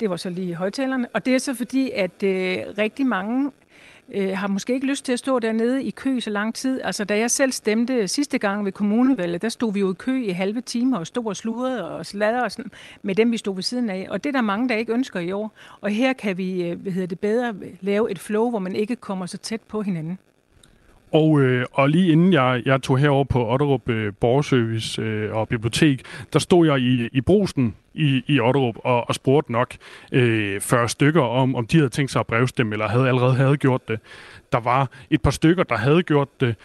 [0.00, 1.08] det var så lige højtalerne.
[1.14, 3.52] Og det er så fordi, at øh, rigtig mange
[4.14, 6.80] øh, har måske ikke lyst til at stå dernede i kø så lang tid.
[6.84, 10.24] Altså, da jeg selv stemte sidste gang ved kommunevalget, der stod vi jo i kø
[10.24, 12.70] i halve timer og stod og sludrede og sladrede og sådan,
[13.02, 14.06] med dem, vi stod ved siden af.
[14.10, 15.52] Og det er der mange, der ikke ønsker i år.
[15.80, 18.96] Og her kan vi øh, hvad hedder det, bedre lave et flow, hvor man ikke
[18.96, 20.18] kommer så tæt på hinanden.
[21.12, 25.48] Og, øh, og lige inden jeg, jeg tog herover på Otterup øh, Borgerservice øh, og
[25.48, 26.02] Bibliotek,
[26.32, 29.74] der stod jeg i, i brusen i, i Otterup og, og spurgte nok
[30.12, 33.56] øh, 40 stykker om, om de havde tænkt sig at brevstemme, eller havde allerede havde
[33.56, 34.00] gjort det.
[34.52, 36.56] Der var et par stykker, der havde gjort det.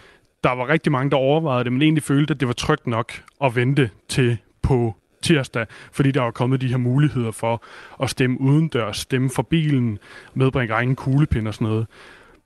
[0.43, 3.12] Der var rigtig mange, der overvejede det, men egentlig følte, at det var trygt nok
[3.43, 7.64] at vente til på tirsdag, fordi der var kommet de her muligheder for
[8.04, 10.00] at stemme udendørs, stemme for bilen,
[10.34, 11.88] medbringe egen kuglepind og sådan noget.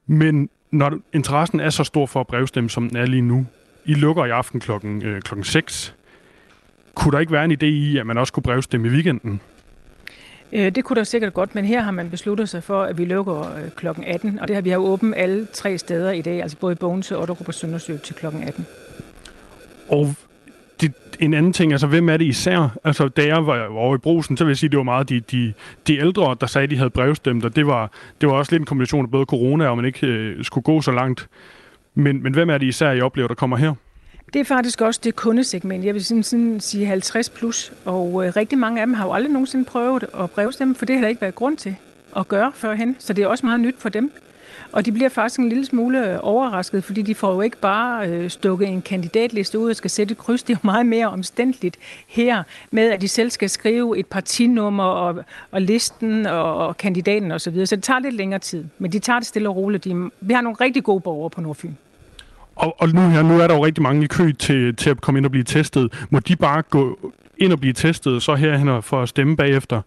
[0.07, 3.45] Men når interessen er så stor for at brevstemme, som den er lige nu,
[3.85, 5.95] I lukker i aften klokken, øh, klokken 6.
[6.95, 9.41] Kunne der ikke være en idé i, at man også kunne brevstemme i weekenden?
[10.51, 13.05] Øh, Det kunne der sikkert godt, men her har man besluttet sig for, at vi
[13.05, 16.41] lukker øh, klokken 18, og det har vi har åbent alle tre steder i dag,
[16.41, 18.65] altså både i Bogense, Otterup og Søndersø til klokken 18.
[19.89, 20.15] Og
[21.21, 22.77] en anden ting, altså hvem er det især?
[22.83, 25.19] Altså da jeg var over i brusen, så vil jeg sige, det var meget de,
[25.19, 25.53] de,
[25.87, 27.91] de ældre, der sagde, de havde brevstemt, og det var,
[28.21, 30.81] det var også lidt en kombination af både corona, og man ikke øh, skulle gå
[30.81, 31.27] så langt.
[31.95, 33.73] Men, men hvem er det især, I oplever, der kommer her?
[34.33, 35.85] Det er faktisk også det kundesegment.
[35.85, 39.13] Jeg vil sådan, sådan sige 50 plus, og øh, rigtig mange af dem har jo
[39.13, 41.75] aldrig nogensinde prøvet at brevstemme, for det har der ikke været grund til
[42.17, 44.11] at gøre førhen, så det er også meget nyt for dem.
[44.71, 48.09] Og de bliver faktisk en lille smule øh, overrasket, fordi de får jo ikke bare
[48.09, 50.43] øh, stukket en kandidatliste ud og skal sætte et kryds.
[50.43, 54.83] Det er jo meget mere omstændeligt her, med at de selv skal skrive et partinummer
[54.83, 57.39] og, og listen og, og kandidaten osv.
[57.39, 57.67] Så, videre.
[57.67, 59.83] så det tager lidt længere tid, men de tager det stille og roligt.
[59.83, 61.73] De, vi har nogle rigtig gode borgere på Nordfyn.
[62.55, 65.01] Og, og nu, her, nu er der jo rigtig mange i kø til, til at
[65.01, 66.05] komme ind og blive testet.
[66.09, 69.81] Må de bare gå ind og blive testet, så herhen for at stemme bagefter?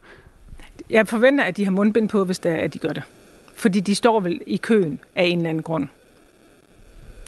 [0.91, 3.03] Jeg forventer, at de har mundbind på, hvis det er, at de gør det.
[3.57, 5.89] Fordi de står vel i køen af en eller anden grund.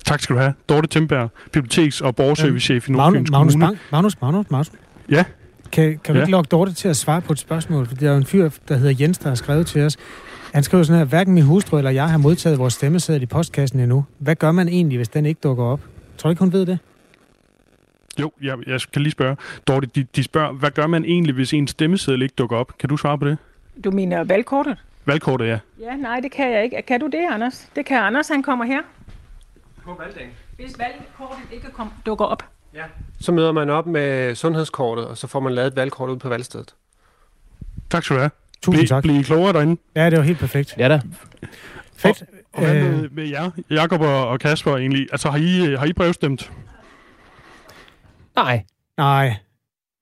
[0.04, 0.54] Tak skal du have.
[0.68, 3.78] Dorte Timberg, biblioteks- og borgerservicechef i Nordfyns Magnus, Kommune.
[3.92, 4.70] Magnus, Magnus, Magnus, Magnus.
[5.10, 5.24] Ja.
[5.72, 6.24] Kan, kan du Ja.
[6.24, 7.86] ikke lokke Dorte til at svare på et spørgsmål?
[7.86, 9.96] For der er jo en fyr, der hedder Jens, der har skrevet til os.
[10.54, 13.80] Han skriver sådan her, hverken min hustru eller jeg har modtaget vores stemmeseddel i postkassen
[13.80, 14.04] endnu.
[14.18, 15.80] Hvad gør man egentlig, hvis den ikke dukker op?
[16.18, 16.78] Tror du ikke, hun ved det?
[18.20, 19.36] Jo, jeg, jeg skal lige spørge.
[19.68, 22.78] Dorte, de, de spørger, hvad gør man egentlig, hvis en stemmeseddel ikke dukker op?
[22.78, 23.38] Kan du svare på det?
[23.84, 24.76] Du mener valgkortet?
[25.06, 25.58] Valgkortet, ja.
[25.80, 26.82] Ja, nej, det kan jeg ikke.
[26.82, 27.68] Kan du det, Anders?
[27.76, 28.80] Det kan Anders, han kommer her.
[29.84, 30.30] På valgdagen.
[30.56, 32.42] Hvis valgkortet ikke kom, dukker op.
[32.74, 32.82] Ja.
[33.20, 36.28] Så møder man op med sundhedskortet, og så får man lavet et valgkort ud på
[36.28, 36.74] valgstedet.
[37.90, 38.30] Tak skal du have.
[38.62, 39.02] Tusind Ble, tak.
[39.02, 39.80] Bliv klogere derinde?
[39.94, 40.74] Ja, det var helt perfekt.
[40.78, 41.00] Ja da.
[41.96, 42.22] Fedt.
[42.52, 42.82] Og hvad Øh.
[42.92, 45.08] med, med jer, Jakob og, og Kasper egentlig?
[45.12, 46.52] Altså, har I, har I brevstemt?
[48.36, 48.64] Nej.
[48.96, 49.34] Nej.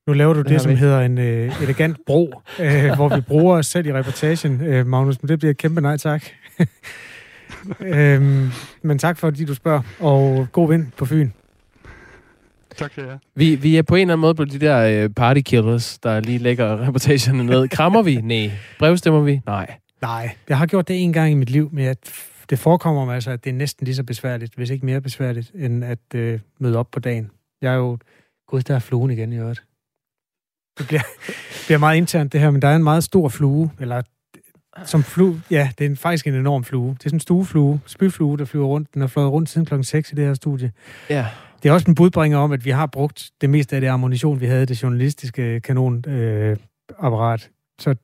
[0.06, 0.76] Nu laver du Det det, som vi.
[0.76, 5.22] hedder en øh, elegant bro, øh, hvor vi bruger os selv i reportagen, øh, Magnus,
[5.22, 6.24] men det bliver et kæmpe nej tak.
[7.80, 8.50] øhm,
[8.82, 11.30] men tak for, at du spørger, og god vind på Fyn.
[12.76, 13.18] Tak skal jeg.
[13.34, 16.38] Vi, vi er på en eller anden måde på de der øh, partykillers, der lige
[16.38, 17.68] lægger reportagerne ned.
[17.68, 18.16] Krammer vi?
[18.16, 18.50] Nej.
[18.78, 19.40] Brevstemmer vi?
[19.46, 19.74] Nej.
[20.02, 21.96] Nej, jeg har gjort det en gang i mit liv, men jeg,
[22.50, 25.50] det forekommer mig altså, at det er næsten lige så besværligt, hvis ikke mere besværligt,
[25.54, 27.30] end at øh, møde op på dagen.
[27.62, 27.98] Jeg er jo...
[28.48, 29.62] Gud, der er fluen igen i øvrigt.
[30.78, 31.02] Det bliver,
[31.66, 34.02] bliver meget internt det her, men der er en meget stor flue, eller
[34.84, 36.88] som flue, ja, det er faktisk en enorm flue.
[36.88, 38.94] Det er sådan en stueflue, spyflue, der flyver rundt.
[38.94, 40.72] Den har fløjet rundt siden klokken 6 i det her studie.
[41.10, 41.26] Ja.
[41.62, 44.40] Det er også en budbringer om, at vi har brugt det meste af det ammunition,
[44.40, 46.50] vi havde, det journalistiske kanonapparat.
[46.50, 46.56] Øh,
[46.98, 47.50] apparat.
[47.78, 47.94] så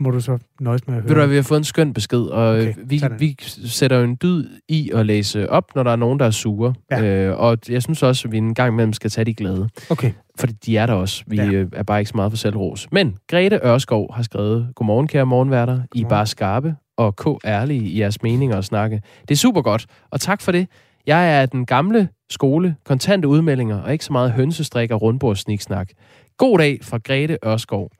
[0.00, 1.08] må du så nøjes med at høre.
[1.08, 3.36] Ved du hvad, vi har fået en skøn besked, og Okay, vi, vi
[3.66, 6.74] sætter jo en dyd i at læse op, når der er nogen, der er sure.
[6.90, 7.02] Ja.
[7.02, 9.68] Øh, og jeg synes også, at vi en gang imellem skal tage de glade.
[9.90, 10.12] Okay.
[10.40, 11.24] Fordi de er der også.
[11.26, 11.44] Vi Ja.
[11.50, 11.64] ja.
[11.72, 12.88] er bare ikke så meget for selvros.
[12.92, 15.80] Men Grete Ørskov har skrevet, Godmorgen, kære morgenværter.
[15.94, 19.02] I er bare skarpe og k ærlige i jeres meninger og snakke.
[19.22, 20.68] Det er super godt, og tak for det.
[21.06, 25.88] Jeg er den gamle skole, kontante udmeldinger, og ikke så meget hønsestrik og rundbordssniksnak.
[26.36, 27.90] God dag fra Grete Ørskov.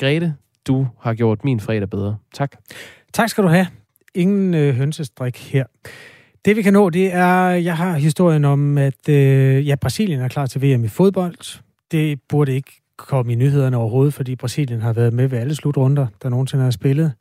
[0.00, 0.34] Grete,
[0.66, 2.16] du har gjort min fredag bedre.
[2.34, 2.56] Tak.
[3.12, 3.66] Tak skal du have.
[4.14, 5.64] Ingen øh, hønsestrik her.
[6.44, 10.28] Det vi kan nå, det er, jeg har historien om, at øh, ja, Brasilien er
[10.28, 11.60] klar til VM i fodbold.
[11.90, 16.06] Det burde ikke komme i nyhederne overhovedet, fordi Brasilien har været med ved alle slutrunder,
[16.22, 17.12] der nogensinde har spillet,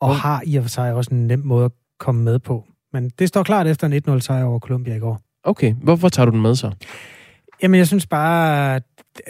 [0.00, 2.64] og har i og for sig også en nem måde at komme med på.
[2.92, 5.20] Men det står klart efter en 1-0 sejr over Colombia i går.
[5.44, 6.70] Okay, hvorfor tager du den med så?
[7.62, 8.80] Jamen, jeg synes bare,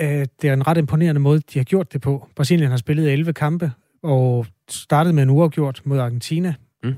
[0.00, 2.28] øh, det er en ret imponerende måde, de har gjort det på.
[2.36, 3.72] Brasilien har spillet 11 kampe,
[4.02, 6.94] og startet med en uafgjort mod Argentina, Mm.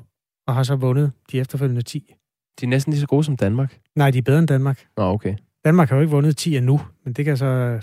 [0.47, 2.15] og har så vundet de efterfølgende 10.
[2.61, 3.79] De er næsten lige så gode som Danmark.
[3.97, 4.87] Nej, de er bedre end Danmark.
[4.97, 5.35] Nå, okay.
[5.65, 7.81] Danmark har jo ikke vundet 10 endnu, men det kan så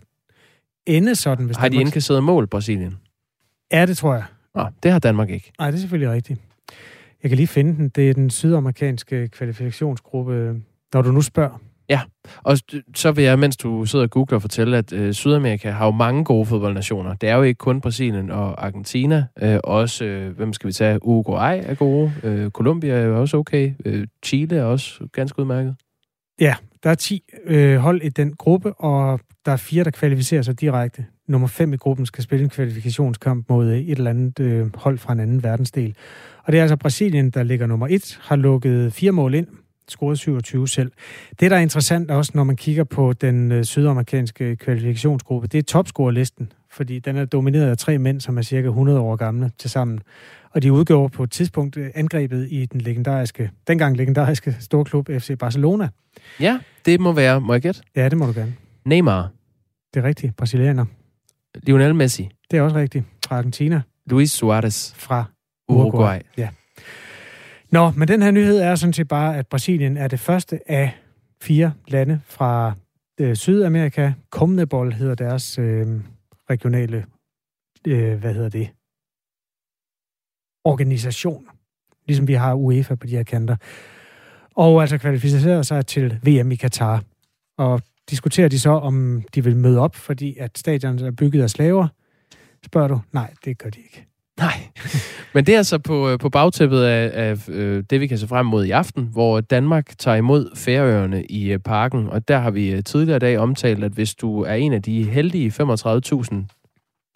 [0.86, 1.86] ende sådan, hvis Har de Danmark...
[1.86, 2.96] indkasseret mål, Brasilien?
[3.72, 4.24] Ja, det tror jeg.
[4.56, 5.52] Nå, det har Danmark ikke.
[5.60, 6.42] Nej, det er selvfølgelig rigtigt.
[7.24, 7.90] Jeg kan lige finde den.
[7.90, 10.62] Det er den sydamerikanske kvalifikationsgruppe.
[10.94, 12.02] Når du nu spørger, Ja,
[12.44, 12.58] og
[12.96, 16.24] så vil jeg, mens du sidder og googler, fortælle, at øh, Sydamerika har jo mange
[16.24, 17.14] gode fodboldnationer.
[17.14, 19.26] Det er jo ikke kun Brasilien og Argentina.
[19.42, 21.06] Øh, også, øh, hvem skal vi tage?
[21.06, 22.14] Uruguay er gode.
[22.24, 23.74] Øh, Colombia er jo også okay.
[23.86, 25.76] Øh, Chile er også ganske udmærket.
[26.42, 30.42] Ja, der er 10 øh, hold i den gruppe, og der er fire, der kvalificerer
[30.42, 31.06] sig direkte.
[31.28, 34.98] Nummer 5 i gruppen skal spille en kvalifikationskamp mod øh, et eller andet øh, hold
[34.98, 35.96] fra en anden verdensdel.
[36.44, 39.48] Og det er altså Brasilien, der ligger nummer 1, har lukket fire mål ind,
[39.90, 40.92] scoret 27 selv.
[41.40, 45.64] Det, der er interessant også, når man kigger på den øh, sydamerikanske kvalifikationsgruppe, det er
[45.64, 49.70] topscorerlisten, fordi den er domineret af tre mænd, som er cirka 100 år gamle til
[49.70, 50.00] sammen.
[50.52, 55.38] Og de udgjorde på et tidspunkt øh, angrebet i den legendariske, dengang legendariske storklub FC
[55.40, 55.90] Barcelona.
[56.40, 57.82] Ja, det må være, må jeg gætte?
[57.96, 58.56] Ja, det må du gerne.
[58.86, 59.30] Neymar.
[59.94, 60.86] Det er rigtigt, brasilianer.
[61.64, 62.30] Lionel Messi.
[62.52, 63.82] Det er også rigtigt, fra Argentina.
[64.06, 64.94] Luis Suarez.
[64.96, 65.26] Fra
[65.70, 65.90] Uruguay.
[65.90, 66.20] Uruguay.
[66.38, 66.50] Ja.
[67.72, 70.92] Nå, men den her nyhed er sådan set bare, at Brasilien er det første af
[71.42, 72.74] fire lande fra
[73.20, 74.12] øh, Sydamerika.
[74.30, 75.88] Comnebol hedder deres øh,
[76.50, 77.06] regionale,
[77.88, 78.70] øh, hvad hedder det,
[80.66, 81.48] organisation.
[82.06, 83.56] Ligesom vi har UEFA på de her kanter.
[84.56, 87.04] Og altså kvalificerer sig til VM i Katar.
[87.58, 91.50] Og diskuterer de så, om de vil møde op, fordi at stadion er bygget af
[91.50, 91.88] slaver.
[92.66, 93.02] Spørger du?
[93.12, 94.07] Nej, det gør de ikke.
[94.40, 94.68] Nej,
[95.34, 98.28] men det er altså på, øh, på bagtæppet af, af øh, det, vi kan se
[98.28, 102.52] frem mod i aften, hvor Danmark tager imod Færøerne i øh, parken, og der har
[102.52, 106.36] vi øh, tidligere i dag omtalt, at hvis du er en af de heldige 35.000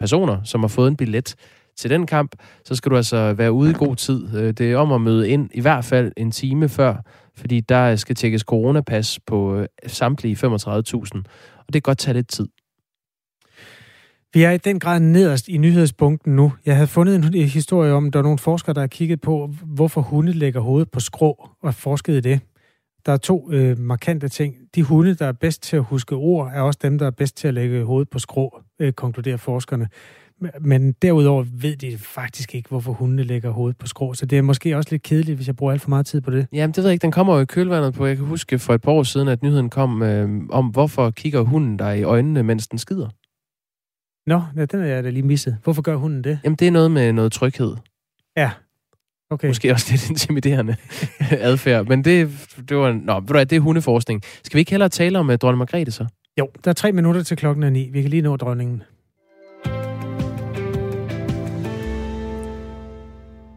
[0.00, 1.34] personer, som har fået en billet
[1.76, 4.36] til den kamp, så skal du altså være ude i god tid.
[4.36, 6.94] Øh, det er om at møde ind i hvert fald en time før,
[7.36, 10.48] fordi der skal tjekkes coronapas på samtlige 35.000,
[11.58, 12.48] og det kan godt tage lidt tid.
[14.34, 16.52] Vi er i den grad nederst i nyhedsbunken nu.
[16.66, 20.00] Jeg havde fundet en historie om, der er nogle forskere, der har kigget på, hvorfor
[20.00, 22.40] hunde lægger hovedet på skrå og forsket i det.
[23.06, 24.54] Der er to øh, markante ting.
[24.74, 27.36] De hunde, der er bedst til at huske ord, er også dem, der er bedst
[27.36, 29.88] til at lægge hovedet på skrå, øh, konkluderer forskerne.
[30.60, 34.14] Men derudover ved de faktisk ikke, hvorfor hundene lægger hovedet på skrå.
[34.14, 36.30] Så det er måske også lidt kedeligt, hvis jeg bruger alt for meget tid på
[36.30, 36.46] det.
[36.52, 37.02] Jamen, det ved jeg ikke.
[37.02, 38.06] Den kommer jo i kølvandet på.
[38.06, 41.40] Jeg kan huske for et par år siden, at nyheden kom øh, om, hvorfor kigger
[41.40, 43.08] hunden der i øjnene, mens den skider.
[44.26, 45.56] Nå, ja, den er jeg da lige misset.
[45.64, 46.38] Hvorfor gør hunden det?
[46.44, 47.76] Jamen, det er noget med noget tryghed.
[48.36, 48.50] Ja.
[49.30, 49.48] Okay.
[49.48, 50.76] Måske også lidt intimiderende
[51.30, 51.86] adfærd.
[51.86, 52.30] Men det,
[52.68, 52.92] det var...
[52.92, 54.22] Nå, ved du hvad, det er hundeforskning.
[54.44, 56.06] Skal vi ikke hellere tale om uh, dronning Margrethe så?
[56.38, 57.88] Jo, der er tre minutter til klokken er ni.
[57.92, 58.82] Vi kan lige nå dronningen.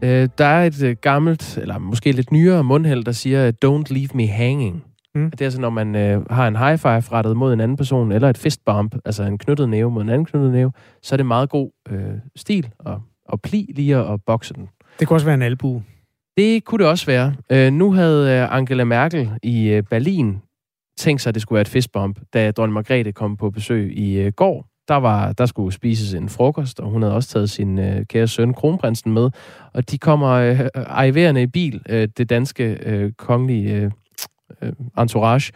[0.02, 4.08] Øh, der er et øh, gammelt, eller måske lidt nyere mundhæld, der siger, don't leave
[4.14, 4.84] me hanging.
[5.16, 5.30] Mm.
[5.30, 8.12] Det er altså, når man øh, har en high five rettet mod en anden person,
[8.12, 11.16] eller et fist bump, altså en knyttet næve mod en anden knyttet næve, så er
[11.16, 14.68] det meget god øh, stil og, og pli lige at, bokse den.
[15.00, 15.82] Det kunne også være en albu.
[16.36, 17.34] Det kunne det også være.
[17.52, 20.38] Øh, nu havde øh, Angela Merkel i øh, Berlin
[20.98, 24.18] tænkt sig, at det skulle være et fistbump, da dronning Margrethe kom på besøg i
[24.18, 24.66] øh, går.
[24.88, 28.28] Der, var, der skulle spises en frokost, og hun havde også taget sin øh, kære
[28.28, 29.30] søn, kronprinsen, med.
[29.74, 33.90] Og de kommer øh, arriverende i bil, øh, det danske øh, kongelige øh,
[34.62, 35.52] øh, entourage.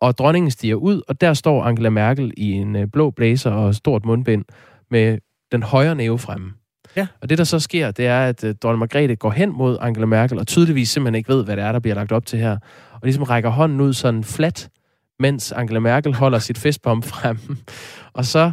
[0.00, 3.74] Og dronningen stiger ud, og der står Angela Merkel i en øh, blå blazer og
[3.74, 4.44] stort mundbind
[4.90, 5.18] med
[5.52, 6.52] den højre næve fremme.
[6.96, 7.06] Ja.
[7.22, 10.06] Og det, der så sker, det er, at øh, dronning Margrethe går hen mod Angela
[10.06, 12.52] Merkel, og tydeligvis simpelthen ikke ved, hvad det er, der bliver lagt op til her.
[12.92, 14.68] Og ligesom rækker hånden ud sådan flat,
[15.18, 17.38] mens Angela Merkel holder sit festpump frem.
[18.18, 18.52] og så...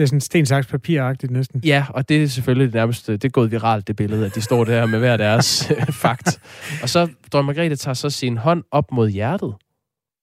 [0.00, 1.60] Det er sådan sten, saks, papir næsten.
[1.64, 4.64] Ja, og det er selvfølgelig nærmest, det er gået viralt, det billede, at de står
[4.64, 6.40] der med hver deres øh, fakt.
[6.82, 9.54] Og så, dronning Margrethe tager så sin hånd op mod hjertet.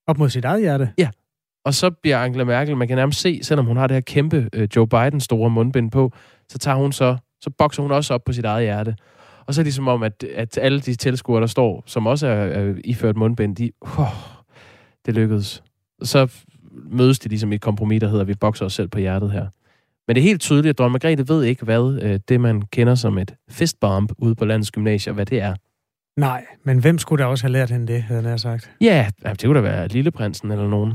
[0.07, 0.89] Op mod sit eget hjerte?
[0.97, 1.09] Ja.
[1.65, 4.49] Og så bliver Angela Merkel, man kan nærmest se, selvom hun har det her kæmpe
[4.53, 6.11] øh, Joe Biden store mundbind på,
[6.49, 8.95] så tager hun så, så bokser hun også op på sit eget hjerte.
[9.45, 12.27] Og så er det som om, at, at alle de tilskuere, der står, som også
[12.27, 14.07] er, er iført mundbind, de, oh,
[15.05, 15.63] det lykkedes.
[16.03, 16.27] Så
[16.91, 19.31] mødes de ligesom i et kompromis, der hedder, at vi bokser os selv på hjertet
[19.31, 19.47] her.
[20.07, 22.95] Men det er helt tydeligt, at dronning Margrethe ved ikke, hvad øh, det, man kender
[22.95, 25.55] som et fistbomb ude på landets gymnasier, hvad det er.
[26.19, 28.71] Nej, men hvem skulle da også have lært hende det, havde jeg sagt?
[28.81, 30.93] Ja, det kunne da være Lilleprinsen eller nogen.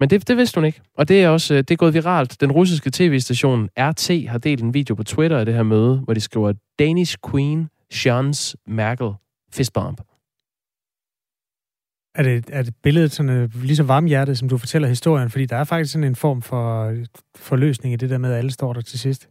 [0.00, 0.80] Men det, det vidste hun ikke.
[0.94, 2.40] Og det er også det er gået viralt.
[2.40, 6.14] Den russiske tv-station RT har delt en video på Twitter af det her møde, hvor
[6.14, 9.10] de skriver Danish Queen Shans Merkel
[9.52, 10.00] fistbomb.
[12.18, 15.30] Er det, er det billedet sådan uh, lige så varmhjertet, som du fortæller historien?
[15.30, 16.94] Fordi der er faktisk sådan en form for
[17.36, 19.28] forløsning i det der med, at alle står der til sidst.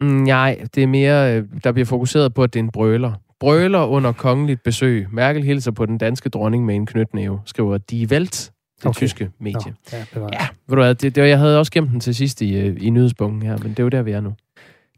[0.00, 3.12] Mm, nej, det er mere, øh, der bliver fokuseret på, at det er en brøler.
[3.40, 5.06] Brøler under kongeligt besøg.
[5.12, 8.96] Merkel hilser på den danske dronning med en knytnæve, skriver Die Welt, det okay.
[8.96, 9.54] tyske medie.
[9.66, 12.00] Nå, ja, det var ja, ved du hvad, det, det, jeg havde også gemt den
[12.00, 14.34] til sidst i, øh, i nyhedsbunken her, men det er jo der, vi er nu.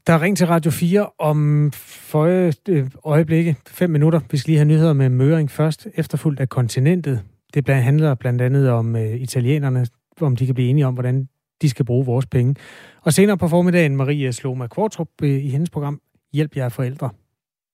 [0.07, 4.21] Der er ring til Radio 4 om for øh, øjeblikke, fem minutter.
[4.31, 7.23] Vi skal lige have nyheder med Møring først, efterfulgt af kontinentet.
[7.55, 9.87] Det handler blandt andet om øh, italienerne,
[10.21, 11.29] om de kan blive enige om, hvordan
[11.63, 12.55] de skal bruge vores penge.
[13.03, 16.01] Og senere på formiddagen, Marie Sloma Kvartrup øh, i hendes program
[16.33, 17.11] Hjælp jer forældre,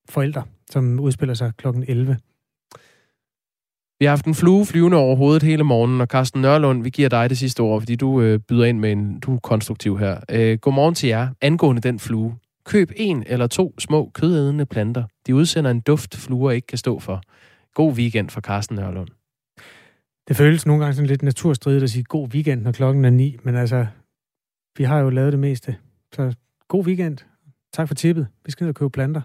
[0.08, 1.66] forældre, som udspiller sig kl.
[1.88, 2.16] 11.
[4.00, 7.08] Vi har haft en flue flyvende over hovedet hele morgenen, og Carsten Nørlund, vi giver
[7.08, 10.20] dig det sidste ord, fordi du øh, byder ind med en, du er konstruktiv her.
[10.30, 11.28] Øh, godmorgen til jer.
[11.40, 12.36] Angående den flue.
[12.64, 15.04] Køb en eller to små kødædende planter.
[15.26, 17.22] De udsender en duft, fluer ikke kan stå for.
[17.74, 19.08] God weekend for Carsten Nørlund.
[20.28, 23.36] Det føles nogle gange sådan lidt naturstridigt at sige god weekend, når klokken er ni,
[23.42, 23.86] men altså,
[24.76, 25.76] vi har jo lavet det meste.
[26.14, 26.34] Så
[26.68, 27.18] god weekend.
[27.72, 28.26] Tak for tippet.
[28.44, 29.20] Vi skal ned og købe planter.